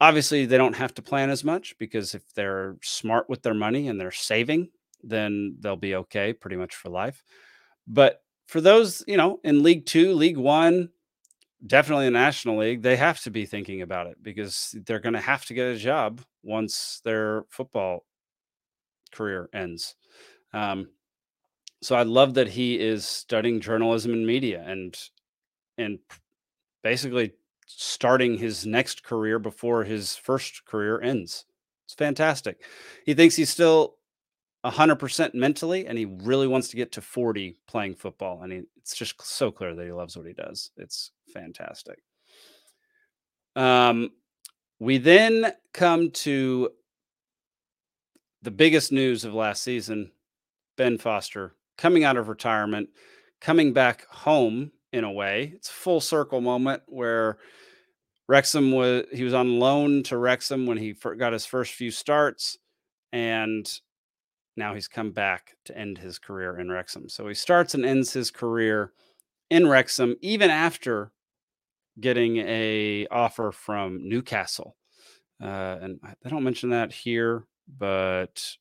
[0.00, 3.88] Obviously, they don't have to plan as much because if they're smart with their money
[3.88, 4.68] and they're saving,
[5.02, 7.24] then they'll be okay pretty much for life.
[7.86, 10.90] But for those, you know, in League Two, League One,
[11.66, 15.20] definitely the National League, they have to be thinking about it because they're going to
[15.20, 18.04] have to get a job once their football
[19.12, 19.96] career ends.
[20.52, 20.88] Um,
[21.82, 24.96] so I love that he is studying journalism and media and
[25.76, 25.98] and
[26.82, 27.32] basically
[27.66, 31.44] starting his next career before his first career ends.
[31.84, 32.62] It's fantastic.
[33.04, 33.96] He thinks he's still
[34.64, 38.96] 100% mentally and he really wants to get to 40 playing football and he, it's
[38.96, 40.70] just so clear that he loves what he does.
[40.76, 41.98] It's fantastic.
[43.56, 44.10] Um,
[44.78, 46.70] we then come to
[48.42, 50.10] the biggest news of last season
[50.76, 52.88] ben foster coming out of retirement
[53.40, 55.52] coming back home in a way.
[55.54, 57.38] It's a full circle moment where
[58.28, 62.56] wrexham was he was on loan to wrexham when he got his first few starts
[63.12, 63.70] and
[64.56, 67.08] now he's come back to end his career in Wrexham.
[67.08, 68.92] So he starts and ends his career
[69.50, 71.12] in Wrexham, even after
[72.00, 74.76] getting a offer from Newcastle.
[75.42, 77.44] Uh, and I don't mention that here,
[77.78, 78.56] but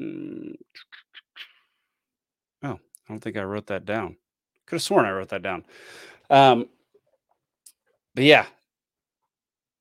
[0.00, 0.54] mm,
[2.62, 4.16] oh, I don't think I wrote that down.
[4.66, 5.64] Could have sworn I wrote that down.
[6.30, 6.68] Um,
[8.14, 8.46] but yeah,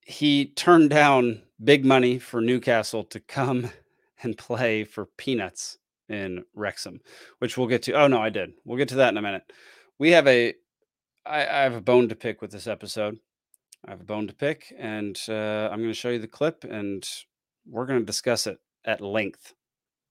[0.02, 3.70] he turned down big money for Newcastle to come
[4.22, 5.78] and play for peanuts
[6.08, 7.02] in Wrexham,
[7.40, 7.94] which we'll get to.
[7.94, 8.54] Oh no, I did.
[8.66, 9.44] We'll get to that in a minute.
[9.98, 10.54] We have a,
[11.26, 13.20] I, I have a bone to pick with this episode.
[13.86, 16.66] I have a bone to pick, and uh, I'm going to show you the clip,
[16.66, 17.08] and
[17.66, 19.54] we're going to discuss it at length.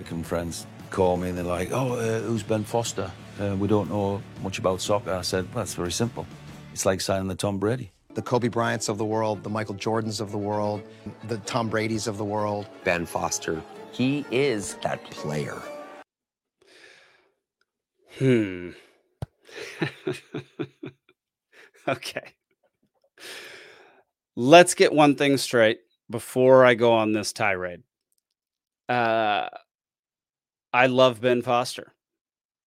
[0.00, 3.10] American friends call me and they're like, "Oh, uh, who's Ben Foster?
[3.40, 6.26] Uh, we don't know much about soccer." I said, "Well, it's very simple.
[6.72, 10.20] It's like signing the Tom Brady." the Kobe Bryants of the world, the Michael Jordans
[10.20, 10.82] of the world,
[11.28, 12.66] the Tom Brady's of the world.
[12.82, 13.62] Ben Foster
[13.92, 15.60] he is that player.
[18.18, 18.70] Hmm.
[21.88, 22.34] okay.
[24.36, 27.82] Let's get one thing straight before I go on this tirade.
[28.88, 29.48] Uh,
[30.72, 31.94] I love Ben Foster.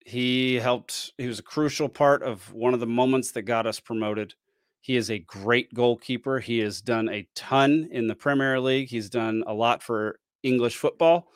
[0.04, 3.80] He helped, he was a crucial part of one of the moments that got us
[3.80, 4.34] promoted.
[4.80, 6.40] He is a great goalkeeper.
[6.40, 8.88] He has done a ton in the Premier League.
[8.88, 11.28] He's done a lot for English football.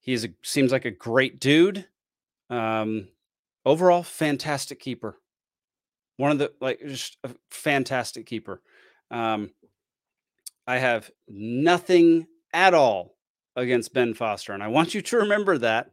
[0.00, 1.86] He's a, seems like a great dude.
[2.50, 3.08] Um,
[3.64, 5.18] overall, fantastic keeper.
[6.16, 8.60] One of the like just a fantastic keeper.
[9.10, 9.50] Um,
[10.66, 13.16] I have nothing at all
[13.56, 15.90] against Ben Foster, and I want you to remember that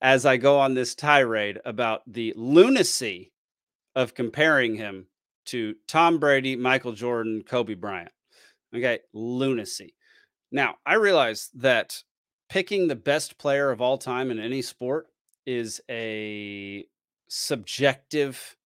[0.00, 3.32] as I go on this tirade about the lunacy
[3.94, 5.06] of comparing him
[5.46, 8.12] to Tom Brady, Michael Jordan, Kobe Bryant.
[8.74, 9.94] Okay, lunacy.
[10.52, 12.02] Now, I realize that
[12.50, 15.08] picking the best player of all time in any sport
[15.46, 16.84] is a
[17.26, 18.56] subjective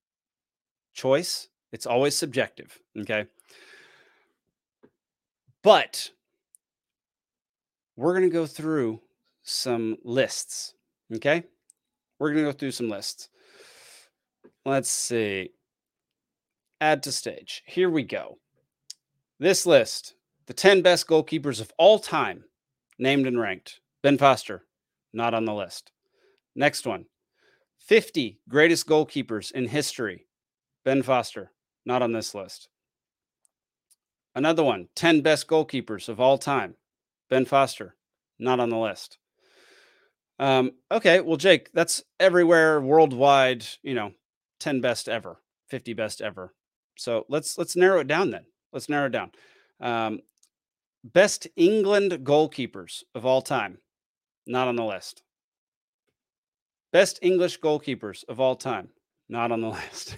[0.93, 1.49] choice.
[1.73, 2.77] It's always subjective.
[2.99, 3.27] Okay.
[5.63, 6.11] But
[7.97, 9.01] we're going to go through
[9.45, 10.75] some lists.
[11.15, 11.45] Okay.
[12.19, 13.29] We're going to go through some lists.
[14.65, 15.53] Let's see.
[16.81, 17.63] Add to stage.
[17.67, 18.39] Here we go.
[19.39, 20.15] This list,
[20.47, 22.45] the 10 best goalkeepers of all time,
[22.99, 23.81] named and ranked.
[24.03, 24.65] Ben Foster,
[25.13, 25.91] not on the list.
[26.55, 27.07] Next one
[27.81, 30.27] 50 greatest goalkeepers in history.
[30.85, 31.53] Ben Foster,
[31.85, 32.69] not on this list.
[34.35, 36.77] Another one 10 best goalkeepers of all time.
[37.29, 37.97] Ben Foster,
[38.39, 39.19] not on the list.
[40.39, 44.13] Um, okay, well, Jake, that's everywhere worldwide, you know,
[44.61, 46.55] 10 best ever, 50 best ever.
[46.97, 48.45] So let's let's narrow it down then.
[48.73, 49.33] Let's narrow it down.
[49.81, 50.21] Um,
[51.13, 53.79] best England goalkeepers of all time,
[54.47, 55.23] not on the list.
[56.93, 58.89] Best English goalkeepers of all time,
[59.29, 60.17] not on the list.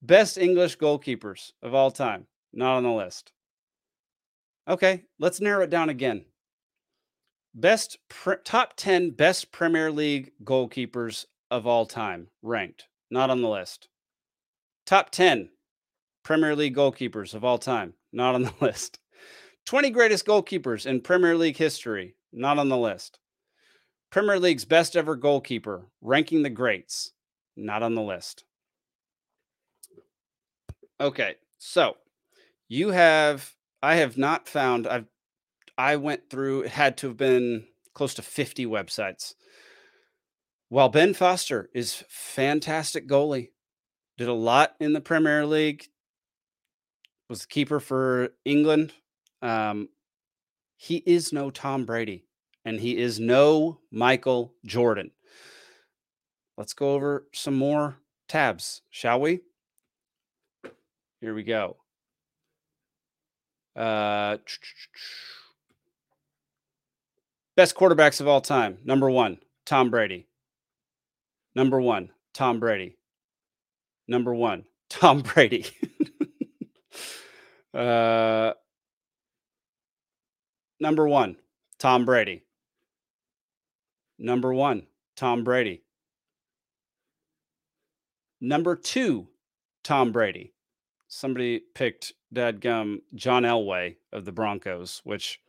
[0.00, 3.32] Best English goalkeepers of all time, not on the list.
[4.66, 6.24] Okay, let's narrow it down again.
[7.54, 13.48] Best pre- top 10 best Premier League goalkeepers of all time ranked, not on the
[13.48, 13.88] list.
[14.86, 15.50] Top 10
[16.22, 18.98] Premier League goalkeepers of all time, not on the list.
[19.66, 23.18] 20 greatest goalkeepers in Premier League history, not on the list.
[24.10, 27.12] Premier League's best ever goalkeeper, ranking the greats,
[27.56, 28.44] not on the list.
[31.00, 31.96] Okay, so
[32.68, 35.06] you have I have not found I've
[35.78, 39.34] I went through it had to have been close to 50 websites.
[40.68, 43.50] While Ben Foster is fantastic goalie,
[44.16, 45.88] did a lot in the Premier League,
[47.28, 48.92] was the keeper for England.
[49.42, 49.88] Um,
[50.76, 52.24] he is no Tom Brady
[52.64, 55.10] and he is no Michael Jordan.
[56.56, 57.96] Let's go over some more
[58.28, 59.40] tabs, shall we?
[61.20, 61.78] Here we go.
[63.74, 64.36] Uh,
[67.56, 68.78] best quarterbacks of all time.
[68.84, 70.28] Number one, Tom Brady.
[71.54, 72.96] Number one, Tom Brady.
[74.08, 75.66] Number one, Tom Brady.
[77.74, 78.52] uh,
[80.82, 81.36] number one,
[81.78, 82.42] Tom Brady.
[84.18, 85.84] Number one, Tom Brady.
[88.40, 89.28] Number two,
[89.84, 90.52] Tom Brady.
[91.06, 95.40] Somebody picked dadgum John Elway of the Broncos, which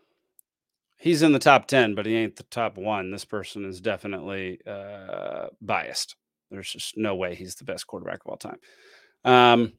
[0.98, 3.12] he's in the top 10, but he ain't the top one.
[3.12, 6.16] This person is definitely uh, biased.
[6.52, 8.60] There's just no way he's the best quarterback of all time.
[9.26, 9.74] Um,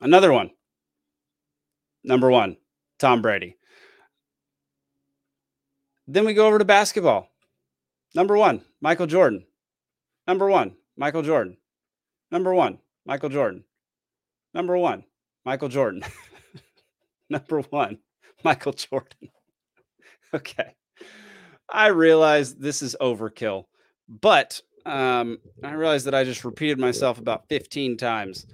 [0.00, 0.50] another one.
[2.02, 2.58] Number one,
[2.98, 3.56] Tom Brady.
[6.06, 7.30] Then we go over to basketball.
[8.14, 9.44] Number one, Michael Jordan.
[10.26, 11.56] Number one, Michael Jordan.
[12.30, 13.64] Number one, Michael Jordan.
[14.52, 15.04] Number one,
[15.44, 16.04] Michael Jordan.
[17.30, 17.98] Number one,
[18.44, 19.30] Michael Jordan.
[20.34, 20.74] okay.
[21.68, 23.64] I realize this is overkill,
[24.08, 28.46] but um, I realize that I just repeated myself about 15 times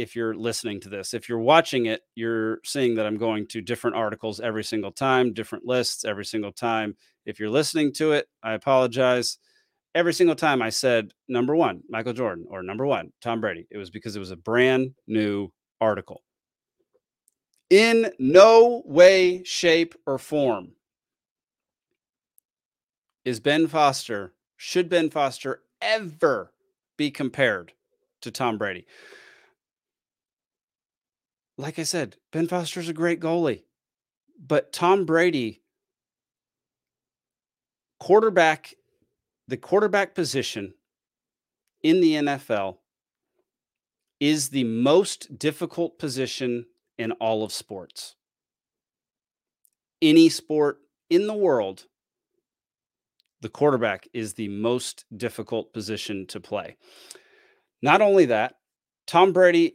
[0.00, 1.14] if you're listening to this.
[1.14, 5.32] If you're watching it, you're seeing that I'm going to different articles every single time,
[5.32, 6.96] different lists every single time.
[7.26, 9.38] If you're listening to it, I apologize.
[9.94, 13.76] Every single time I said number one, Michael Jordan, or number one, Tom Brady, it
[13.78, 15.48] was because it was a brand new
[15.80, 16.22] article.
[17.68, 20.72] In no way, shape, or form
[23.24, 26.52] is Ben Foster, should Ben Foster ever
[26.96, 27.72] be compared
[28.22, 28.86] to Tom Brady?
[31.60, 33.64] Like I said, Ben Foster's a great goalie,
[34.38, 35.62] but Tom Brady,
[37.98, 38.74] quarterback,
[39.46, 40.74] the quarterback position
[41.82, 42.78] in the NFL
[44.18, 46.66] is the most difficult position
[46.98, 48.16] in all of sports.
[50.02, 51.86] Any sport in the world,
[53.40, 56.76] the quarterback is the most difficult position to play.
[57.82, 58.56] Not only that,
[59.06, 59.74] Tom Brady,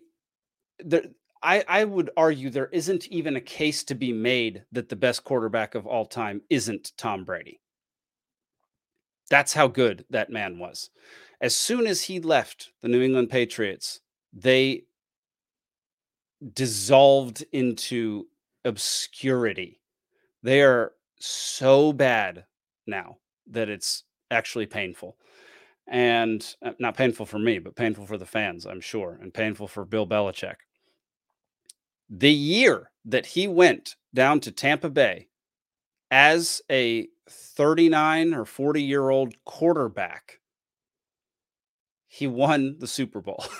[1.46, 5.24] I, I would argue there isn't even a case to be made that the best
[5.24, 7.62] quarterback of all time isn't Tom Brady.
[9.30, 10.90] That's how good that man was.
[11.40, 14.02] As soon as he left the New England Patriots,
[14.34, 14.86] they
[16.54, 18.26] dissolved into
[18.66, 19.80] obscurity.
[20.42, 22.46] They are so bad
[22.88, 23.18] now
[23.52, 25.16] that it's actually painful.
[25.88, 29.68] And uh, not painful for me, but painful for the fans, I'm sure, and painful
[29.68, 30.56] for Bill Belichick
[32.10, 35.28] the year that he went down to Tampa Bay
[36.12, 40.40] as a 39 or 40 year old quarterback,
[42.08, 43.44] he won the Super Bowl.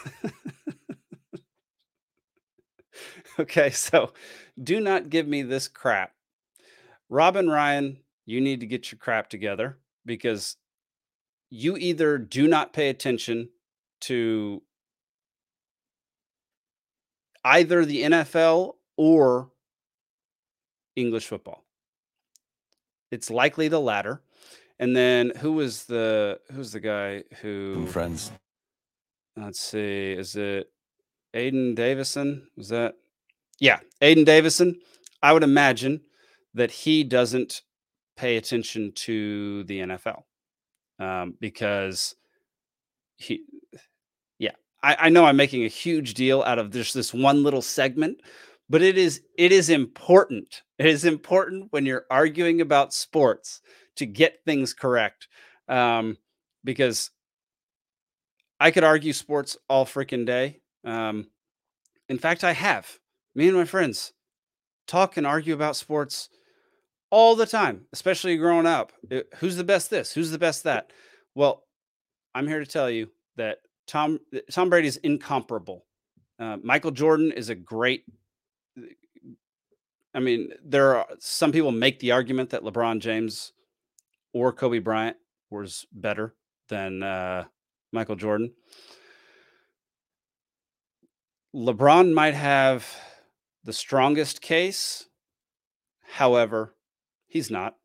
[3.40, 4.14] okay, so
[4.62, 6.12] do not give me this crap.
[7.10, 10.58] Robin Ryan, you need to get your crap together because
[11.50, 13.50] you either do not pay attention
[14.02, 14.62] to
[17.46, 19.52] either the NFL or
[20.96, 21.64] English football.
[23.12, 24.22] It's likely the latter.
[24.80, 28.32] And then who was the who's the guy who From Friends.
[29.38, 30.70] let's see, is it
[31.34, 32.48] Aiden Davison?
[32.58, 32.96] Was that
[33.60, 34.82] yeah, Aiden Davison?
[35.24, 36.02] I would imagine
[36.54, 37.62] that he doesn't
[38.18, 40.24] pay attention to the NFL
[41.00, 42.16] um, because
[43.18, 43.44] he,
[44.86, 48.22] I, I know I'm making a huge deal out of just this one little segment,
[48.70, 50.62] but it is it is important.
[50.78, 53.62] It is important when you're arguing about sports
[53.98, 55.28] to get things correct,
[55.68, 56.18] um,
[56.64, 57.10] because
[58.60, 60.62] I could argue sports all freaking day.
[60.84, 61.28] Um,
[62.10, 63.00] in fact, I have.
[63.36, 64.14] Me and my friends
[64.88, 66.30] talk and argue about sports
[67.12, 68.94] all the time, especially growing up.
[69.10, 70.14] It- who's the best this?
[70.14, 70.92] Who's the best that?
[71.36, 71.64] Well,
[72.36, 74.20] I'm here to tell you that Tom
[74.52, 75.86] Tom Brady is incomparable.
[76.40, 78.04] Uh, Michael Jordan is a great.
[80.14, 83.52] I mean, there are some people make the argument that LeBron James
[84.34, 85.18] or Kobe Bryant
[85.50, 86.36] was better
[86.70, 87.46] than uh,
[87.92, 88.54] Michael Jordan.
[91.56, 92.86] LeBron might have
[93.64, 95.08] the strongest case.
[96.02, 96.76] However,
[97.28, 97.76] he's not.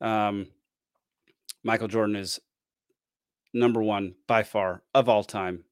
[0.00, 0.48] Um,
[1.64, 2.40] Michael Jordan is
[3.52, 5.64] number one by far of all time.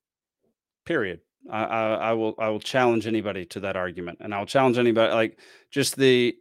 [0.84, 1.20] Period.
[1.50, 5.12] I, I, I will I will challenge anybody to that argument, and I'll challenge anybody
[5.12, 5.38] like
[5.70, 6.36] just the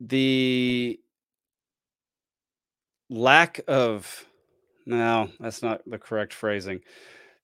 [0.00, 0.98] the
[3.08, 4.24] lack of
[4.86, 6.80] no, that's not the correct phrasing.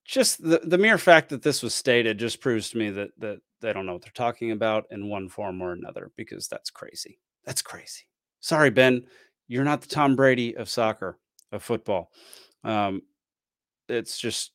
[0.04, 3.40] Just the, the mere fact that this was stated just proves to me that that
[3.60, 7.18] they don't know what they're talking about in one form or another because that's crazy.
[7.44, 8.04] That's crazy.
[8.40, 9.04] Sorry, Ben,
[9.48, 11.18] you're not the Tom Brady of soccer,
[11.52, 12.10] of football.
[12.64, 13.02] Um,
[13.88, 14.52] it's just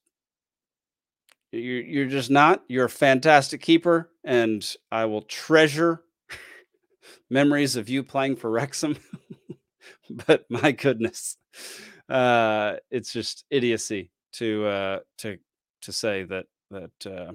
[1.52, 2.64] you're you're just not.
[2.68, 6.04] You're a fantastic keeper, and I will treasure
[7.30, 8.98] memories of you playing for Wrexham.
[10.28, 11.38] but my goodness,
[12.10, 15.38] uh, it's just idiocy to uh, to
[15.82, 17.34] to say that that uh,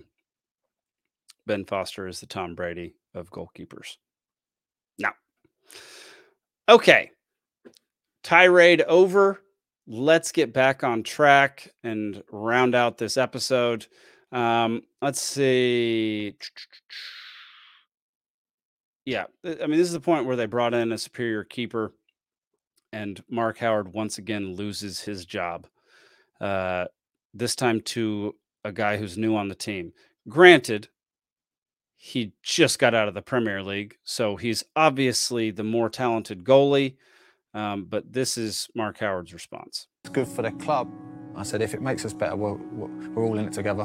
[1.46, 3.96] Ben Foster is the Tom Brady of goalkeepers.
[4.98, 5.10] No.
[6.68, 7.10] Okay.
[8.22, 9.40] Tirade over.
[9.90, 13.86] Let's get back on track and round out this episode.
[14.30, 16.36] Um, let's see.
[19.06, 21.94] Yeah, I mean, this is the point where they brought in a superior keeper,
[22.92, 25.66] and Mark Howard once again loses his job.
[26.38, 26.84] Uh,
[27.32, 28.34] this time to
[28.64, 29.94] a guy who's new on the team.
[30.28, 30.88] Granted,
[31.96, 36.96] he just got out of the Premier League, so he's obviously the more talented goalie.
[37.58, 39.88] Um, but this is Mark Howard's response.
[40.04, 40.88] It's good for the club.
[41.34, 43.82] I said, if it makes us better, we're, we're all in it together.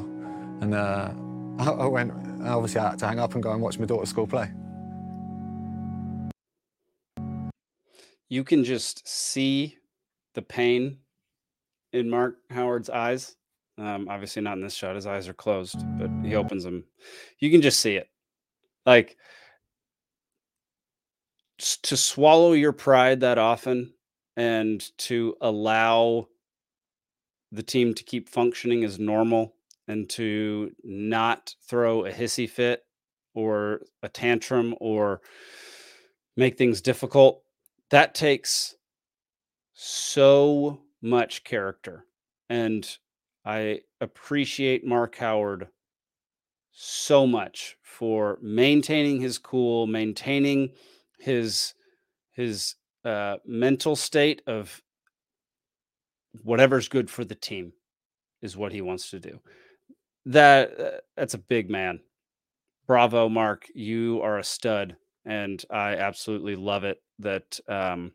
[0.61, 1.11] And uh,
[1.57, 2.11] I, I went,
[2.45, 4.51] obviously, I had to hang up and go and watch my daughter's school play.
[8.29, 9.79] You can just see
[10.35, 10.99] the pain
[11.93, 13.37] in Mark Howard's eyes.
[13.79, 14.93] Um, obviously, not in this shot.
[14.93, 16.83] His eyes are closed, but he opens them.
[17.39, 18.07] You can just see it.
[18.85, 19.17] Like
[21.83, 23.93] to swallow your pride that often
[24.35, 26.27] and to allow
[27.51, 29.55] the team to keep functioning as normal
[29.87, 32.83] and to not throw a hissy fit
[33.35, 35.21] or a tantrum or
[36.35, 37.43] make things difficult
[37.89, 38.75] that takes
[39.73, 42.05] so much character.
[42.49, 42.87] And
[43.45, 45.67] i appreciate mark howard
[46.71, 50.71] so much for maintaining his cool maintaining
[51.23, 51.73] his
[52.33, 54.81] his uh, mental state of
[56.41, 57.73] whatever's good for the team
[58.41, 59.39] is what he wants to do.
[60.25, 61.99] That uh, that's a big man.
[62.87, 68.11] Bravo mark you are a stud and i absolutely love it that um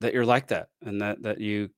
[0.00, 1.68] that you're like that and that that you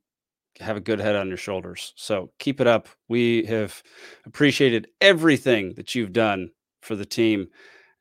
[0.60, 1.92] have a good head on your shoulders.
[1.96, 2.88] So keep it up.
[3.08, 3.82] We have
[4.24, 6.50] appreciated everything that you've done
[6.82, 7.48] for the team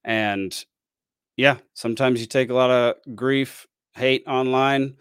[0.03, 0.55] and
[1.37, 4.95] yeah sometimes you take a lot of grief hate online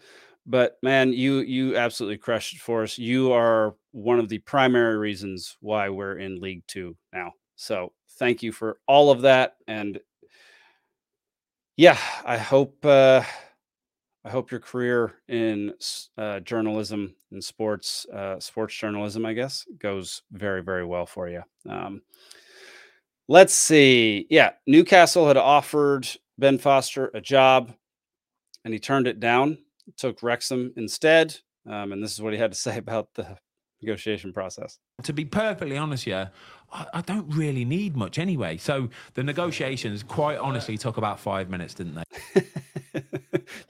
[0.45, 2.97] but man you you absolutely crushed it for us.
[2.97, 7.31] You are one of the primary reasons why we're in league two now.
[7.55, 9.99] So thank you for all of that and
[11.77, 13.21] yeah i hope uh
[14.23, 15.73] i hope your career in
[16.17, 21.41] uh, journalism and sports uh, sports journalism i guess goes very very well for you.
[21.69, 22.01] Um
[23.27, 24.27] let's see.
[24.29, 26.07] Yeah newcastle had offered
[26.37, 27.73] ben foster a job
[28.63, 29.57] and he turned it down
[29.97, 31.35] took Wrexham instead.
[31.67, 33.37] Um, and this is what he had to say about the
[33.81, 34.79] negotiation process.
[35.03, 36.29] To be perfectly honest, yeah,
[36.71, 38.57] I, I don't really need much anyway.
[38.57, 42.43] So the negotiations, quite honestly, took about five minutes, didn't they?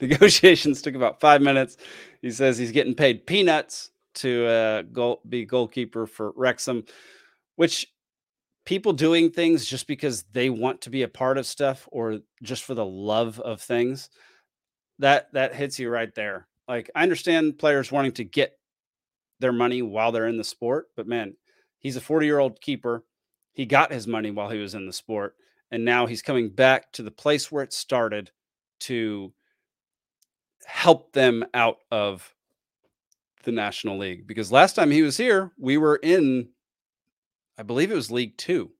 [0.00, 1.76] negotiations took about five minutes.
[2.22, 6.84] He says he's getting paid peanuts to uh, goal, be goalkeeper for Wrexham,
[7.56, 7.86] which
[8.66, 12.64] people doing things just because they want to be a part of stuff or just
[12.64, 14.10] for the love of things
[14.98, 16.46] that that hits you right there.
[16.68, 18.58] Like i understand players wanting to get
[19.38, 21.34] their money while they're in the sport but man
[21.78, 23.04] he's a 40 year old keeper.
[23.52, 25.36] He got his money while he was in the sport
[25.70, 28.30] and now he's coming back to the place where it started
[28.80, 29.32] to
[30.66, 32.34] help them out of
[33.44, 34.26] the national league.
[34.26, 36.48] Because last time he was here we were in
[37.58, 38.70] I believe it was League Two.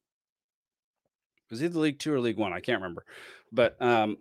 [1.49, 2.53] It Was it the League Two or League One?
[2.53, 3.05] I can't remember.
[3.53, 4.19] But um,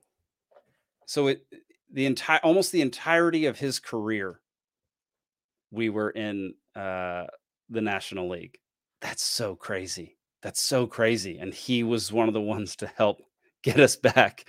[1.05, 1.45] so it
[1.91, 4.39] the entire almost the entirety of his career,
[5.71, 7.25] we were in uh,
[7.69, 8.57] the National League.
[9.01, 10.17] That's so crazy.
[10.41, 11.37] That's so crazy.
[11.39, 13.21] And he was one of the ones to help
[13.63, 14.45] get us back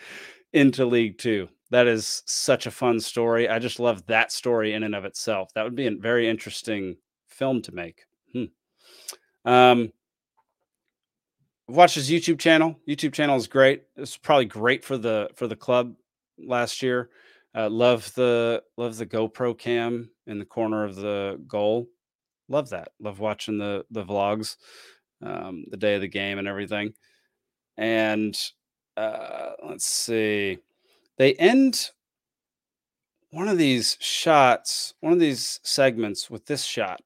[0.52, 1.48] into League Two.
[1.70, 3.48] That is such a fun story.
[3.48, 5.52] I just love that story in and of itself.
[5.54, 6.96] That would be a very interesting
[7.26, 8.02] film to make.
[8.32, 8.44] Hmm.
[9.44, 9.92] Um,
[11.68, 12.78] watch his YouTube channel.
[12.88, 13.82] YouTube channel is great.
[13.96, 15.94] It's probably great for the for the club
[16.38, 17.10] last year.
[17.54, 21.88] Uh, love the love the GoPro cam in the corner of the goal.
[22.48, 22.88] Love that.
[23.00, 24.56] Love watching the the vlogs,
[25.22, 26.92] um, the day of the game and everything.
[27.76, 28.36] And
[28.96, 30.58] uh, let's see,
[31.18, 31.90] they end
[33.30, 37.00] one of these shots, one of these segments with this shot.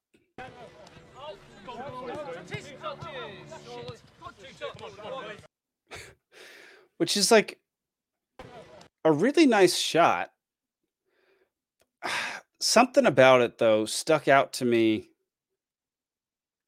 [7.01, 7.59] Which is like
[9.07, 10.32] a really nice shot.
[12.61, 15.09] Something about it though stuck out to me.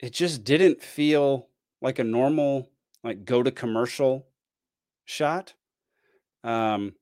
[0.01, 1.49] It just didn't feel
[1.83, 2.71] like a normal
[3.05, 4.27] like go to commercial
[5.05, 5.53] shot.
[6.43, 6.95] Um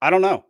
[0.00, 0.46] I don't know.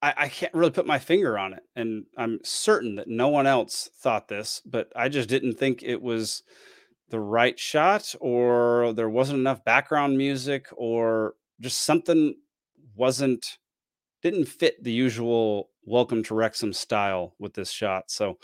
[0.00, 1.62] I, I can't really put my finger on it.
[1.76, 6.00] And I'm certain that no one else thought this, but I just didn't think it
[6.00, 6.42] was
[7.10, 12.34] the right shot or there wasn't enough background music or just something
[12.94, 13.58] wasn't
[14.22, 18.10] didn't fit the usual welcome to Wrexham style with this shot.
[18.10, 18.38] So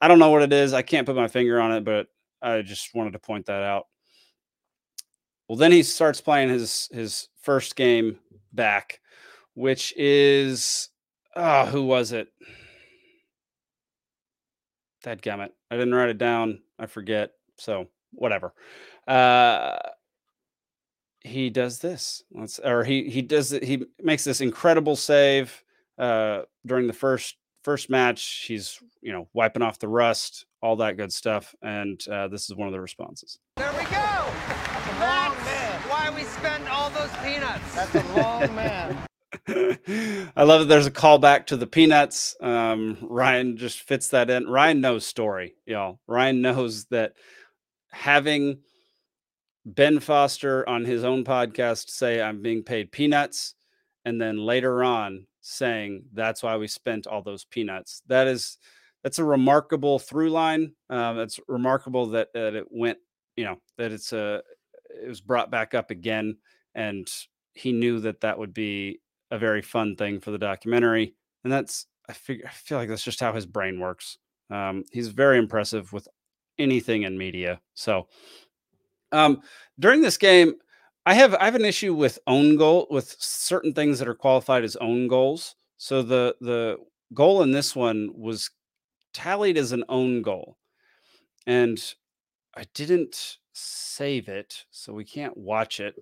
[0.00, 0.72] I don't know what it is.
[0.72, 2.06] I can't put my finger on it, but
[2.40, 3.86] I just wanted to point that out.
[5.48, 8.18] Well, then he starts playing his his first game
[8.52, 9.00] back,
[9.54, 10.88] which is
[11.34, 12.28] oh, who was it?
[15.04, 15.50] That gummit.
[15.70, 16.62] I didn't write it down.
[16.78, 17.30] I forget.
[17.58, 17.86] So
[18.16, 18.52] whatever.
[19.06, 19.78] Uh,
[21.20, 22.22] he does this.
[22.32, 23.50] Let's or he he does.
[23.50, 25.62] He makes this incredible save
[25.98, 28.44] uh, during the first first match.
[28.46, 32.56] He's you know wiping off the rust, all that good stuff, and uh, this is
[32.56, 33.38] one of the responses.
[33.56, 34.26] There we go.
[34.98, 37.74] That's why we spend all those peanuts.
[37.74, 39.06] That's a long man.
[40.36, 42.36] I love that there's a callback to the Peanuts.
[42.40, 44.46] Um, Ryan just fits that in.
[44.48, 46.00] Ryan knows story, y'all.
[46.06, 47.14] Ryan knows that
[47.96, 48.58] having
[49.64, 53.54] Ben Foster on his own podcast say, I'm being paid peanuts,
[54.04, 58.02] and then later on saying, that's why we spent all those peanuts.
[58.06, 58.58] That is,
[59.02, 60.72] that's a remarkable through line.
[60.90, 62.98] Um, it's remarkable that, that it went,
[63.36, 64.42] you know, that it's a,
[64.90, 66.36] it was brought back up again.
[66.74, 67.08] And
[67.54, 71.14] he knew that that would be a very fun thing for the documentary.
[71.44, 74.18] And that's, I figure, I feel like that's just how his brain works.
[74.50, 76.08] Um, he's very impressive with
[76.58, 77.60] anything in media.
[77.74, 78.08] So
[79.12, 79.42] um,
[79.78, 80.54] during this game,
[81.06, 84.64] I have I have an issue with own goal with certain things that are qualified
[84.64, 85.54] as own goals.
[85.76, 86.78] So the the
[87.14, 88.50] goal in this one was
[89.12, 90.56] tallied as an own goal,
[91.46, 91.80] and
[92.56, 95.94] I didn't save it, so we can't watch it.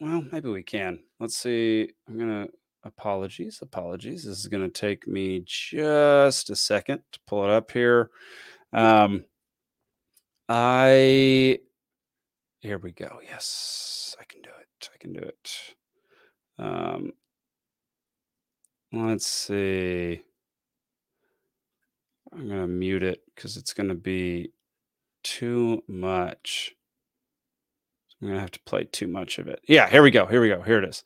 [0.00, 1.00] Well, maybe we can.
[1.18, 1.90] Let's see.
[2.08, 2.46] I'm gonna
[2.84, 4.24] apologies, apologies.
[4.24, 8.10] This is gonna take me just a second to pull it up here.
[8.72, 9.24] Um,
[10.54, 11.58] I
[12.60, 13.20] here we go.
[13.24, 14.90] Yes, I can do it.
[14.94, 15.58] I can do it.
[16.58, 17.12] Um,
[18.92, 20.20] let's see.
[22.34, 24.52] I'm gonna mute it because it's gonna be
[25.24, 26.72] too much.
[28.20, 29.60] I'm gonna have to play too much of it.
[29.66, 30.26] Yeah, here we go.
[30.26, 30.60] Here we go.
[30.60, 31.02] Here it is.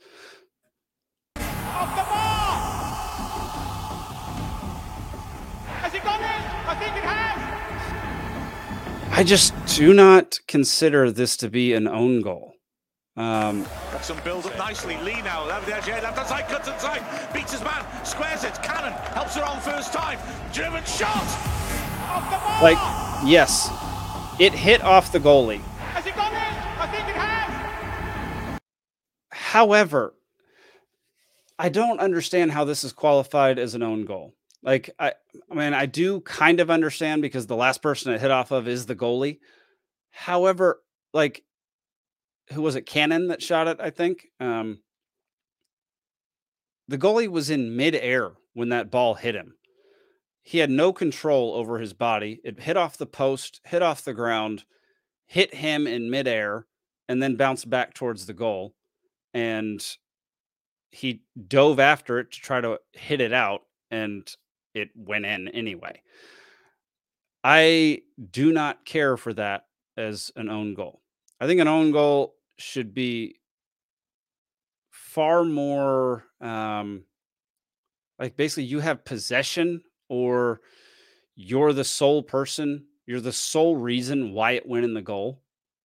[9.16, 12.52] I just do not consider this to be an own goal.
[13.16, 14.98] Um, Got some build up nicely.
[14.98, 18.52] Lee now, left the edge, left hand side, cuts inside, beats his man, squares it.
[18.62, 20.18] Cannon helps her on first time.
[20.52, 21.16] Driven shot.
[21.16, 22.62] Off the ball.
[22.62, 22.76] like,
[23.26, 23.70] yes,
[24.38, 25.62] it hit off the goalie.
[25.94, 26.38] Has it gone in?
[26.78, 28.60] I think it has.
[29.30, 30.12] However,
[31.58, 34.34] I don't understand how this is qualified as an own goal.
[34.66, 35.12] Like I,
[35.50, 38.66] I mean, I do kind of understand because the last person it hit off of
[38.66, 39.38] is the goalie.
[40.10, 40.82] However,
[41.14, 41.44] like,
[42.52, 42.82] who was it?
[42.82, 44.26] Cannon that shot it, I think.
[44.40, 44.80] Um,
[46.88, 49.54] the goalie was in midair when that ball hit him.
[50.42, 52.40] He had no control over his body.
[52.44, 54.64] It hit off the post, hit off the ground,
[55.26, 56.66] hit him in midair,
[57.08, 58.74] and then bounced back towards the goal.
[59.32, 59.84] And
[60.90, 64.28] he dove after it to try to hit it out, and
[64.76, 66.02] it went in anyway.
[67.42, 69.66] I do not care for that
[69.96, 71.00] as an own goal.
[71.40, 73.36] I think an own goal should be
[74.90, 77.04] far more um,
[78.18, 80.60] like basically you have possession or
[81.34, 85.42] you're the sole person, you're the sole reason why it went in the goal.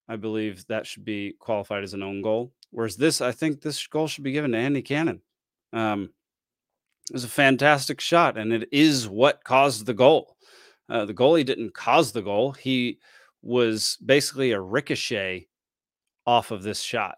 [0.07, 2.51] I believe that should be qualified as an own goal.
[2.71, 5.21] Whereas this, I think this goal should be given to Andy Cannon.
[5.73, 6.09] Um,
[7.12, 10.38] it was a fantastic shot, and it is what caused the goal.
[10.88, 12.53] Uh, the goalie didn't cause the goal.
[12.53, 12.99] He
[13.41, 15.49] was basically a ricochet
[16.26, 17.18] off of this shot.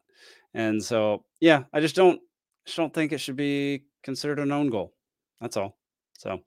[0.55, 2.19] And so, yeah, I just don't
[2.65, 4.95] just don't think it should be considered an own goal.
[5.39, 5.77] That's all.
[6.17, 6.39] So,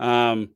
[0.00, 0.50] um,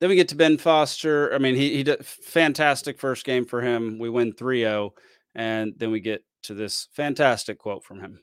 [0.00, 1.34] then we get to Ben Foster.
[1.34, 3.98] I mean, he he did fantastic first game for him.
[3.98, 4.92] We win 3-0
[5.34, 8.18] and then we get to this fantastic quote from him.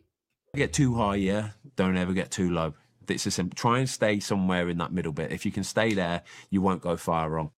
[0.55, 1.49] Get too high, yeah.
[1.75, 2.73] Don't ever get too low.
[3.09, 3.55] It's a simple.
[3.55, 5.31] Try and stay somewhere in that middle bit.
[5.31, 7.51] If you can stay there, you won't go far wrong.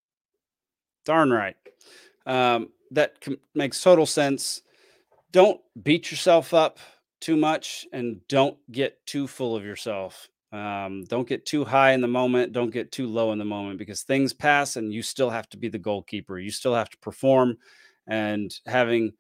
[1.06, 1.56] Darn right.
[2.26, 4.62] Um, that com- makes total sense.
[5.32, 6.80] Don't beat yourself up
[7.20, 10.30] too much and don't get too full of yourself.
[10.52, 12.54] Um, don't get too high in the moment.
[12.54, 15.58] Don't get too low in the moment because things pass and you still have to
[15.58, 16.40] be the goalkeeper.
[16.40, 17.58] You still have to perform.
[18.08, 19.12] And having,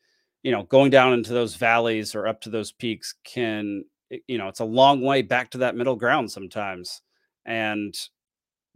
[0.44, 3.84] you know, going down into those valleys or up to those peaks can,
[4.28, 7.02] you know, it's a long way back to that middle ground sometimes.
[7.46, 7.96] And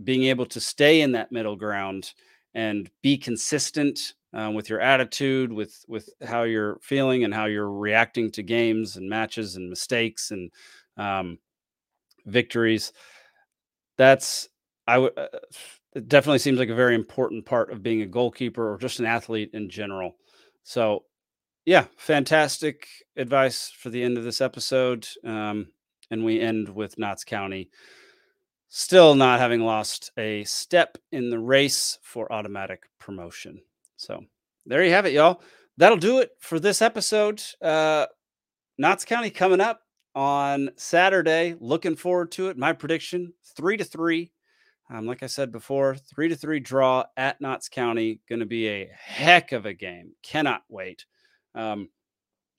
[0.03, 2.13] being able to stay in that middle ground
[2.53, 7.71] and be consistent um, with your attitude, with with how you're feeling and how you're
[7.71, 10.51] reacting to games and matches and mistakes and
[10.97, 11.38] um,
[12.25, 12.93] victories.
[13.97, 14.49] That's
[14.88, 15.27] I would uh,
[15.93, 19.05] it definitely seems like a very important part of being a goalkeeper or just an
[19.05, 20.15] athlete in general.
[20.63, 21.03] So,
[21.66, 25.07] yeah, fantastic advice for the end of this episode.
[25.24, 25.68] Um,
[26.09, 27.70] and we end with Notts County
[28.74, 33.62] still not having lost a step in the race for automatic promotion.
[33.97, 34.24] So
[34.66, 35.41] there you have it, y'all.
[35.76, 37.43] That'll do it for this episode.
[37.62, 38.05] Uh,
[38.78, 39.82] Notts County coming up
[40.16, 41.55] on Saturday.
[41.59, 42.57] Looking forward to it.
[42.57, 44.32] My prediction three to three.
[44.89, 48.22] Um, like I said before, three to three draw at Notts County.
[48.30, 50.14] Going to be a heck of a game.
[50.24, 51.05] Cannot wait.
[51.56, 51.89] Um,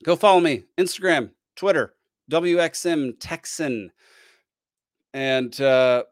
[0.03, 1.93] go follow me Instagram, Twitter,
[2.31, 3.91] WXM Texan.
[5.13, 6.03] And uh,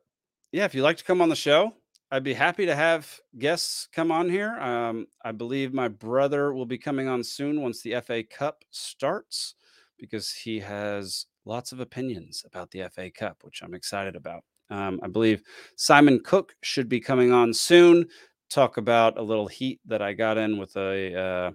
[0.51, 1.73] yeah, if you'd like to come on the show,
[2.13, 4.59] I'd be happy to have guests come on here.
[4.59, 9.55] Um, I believe my brother will be coming on soon once the FA Cup starts
[9.97, 14.43] because he has lots of opinions about the FA Cup, which I'm excited about.
[14.69, 15.41] Um, I believe
[15.77, 18.07] Simon Cook should be coming on soon.
[18.49, 21.51] Talk about a little heat that I got in with a uh,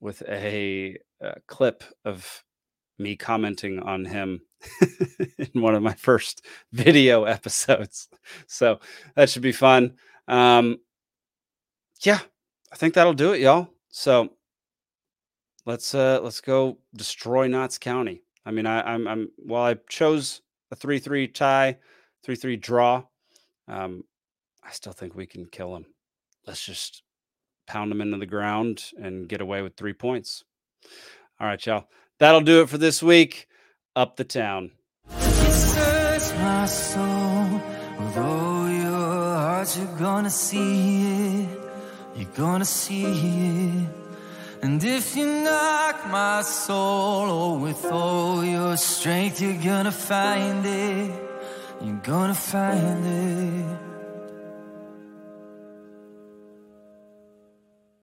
[0.00, 2.44] with a, uh clip of
[2.98, 4.40] me commenting on him
[5.38, 8.08] in one of my first video episodes.
[8.46, 8.80] So
[9.14, 9.94] that should be fun.
[10.26, 10.78] Um,
[12.02, 12.20] yeah,
[12.72, 13.68] I think that'll do it, y'all.
[13.90, 14.30] So
[15.66, 18.22] let's uh let's go destroy Notts County.
[18.44, 21.78] I mean, I, I'm I'm while I chose a three three tie,
[22.22, 23.04] three three draw.
[23.66, 24.04] Um,
[24.62, 25.86] I still think we can kill them.
[26.46, 27.02] Let's just
[27.68, 30.42] pound them into the ground and get away with three points.
[31.38, 31.86] All right, y'all.
[32.18, 33.46] That'll do it for this week.
[33.94, 34.72] Up the town.
[35.08, 37.60] search my soul
[37.98, 41.48] with your heart you're gonna see it
[42.16, 43.88] you're gonna see it
[44.62, 51.10] and if you knock my soul oh, with all your strength you're gonna find it
[51.82, 53.97] you're gonna find it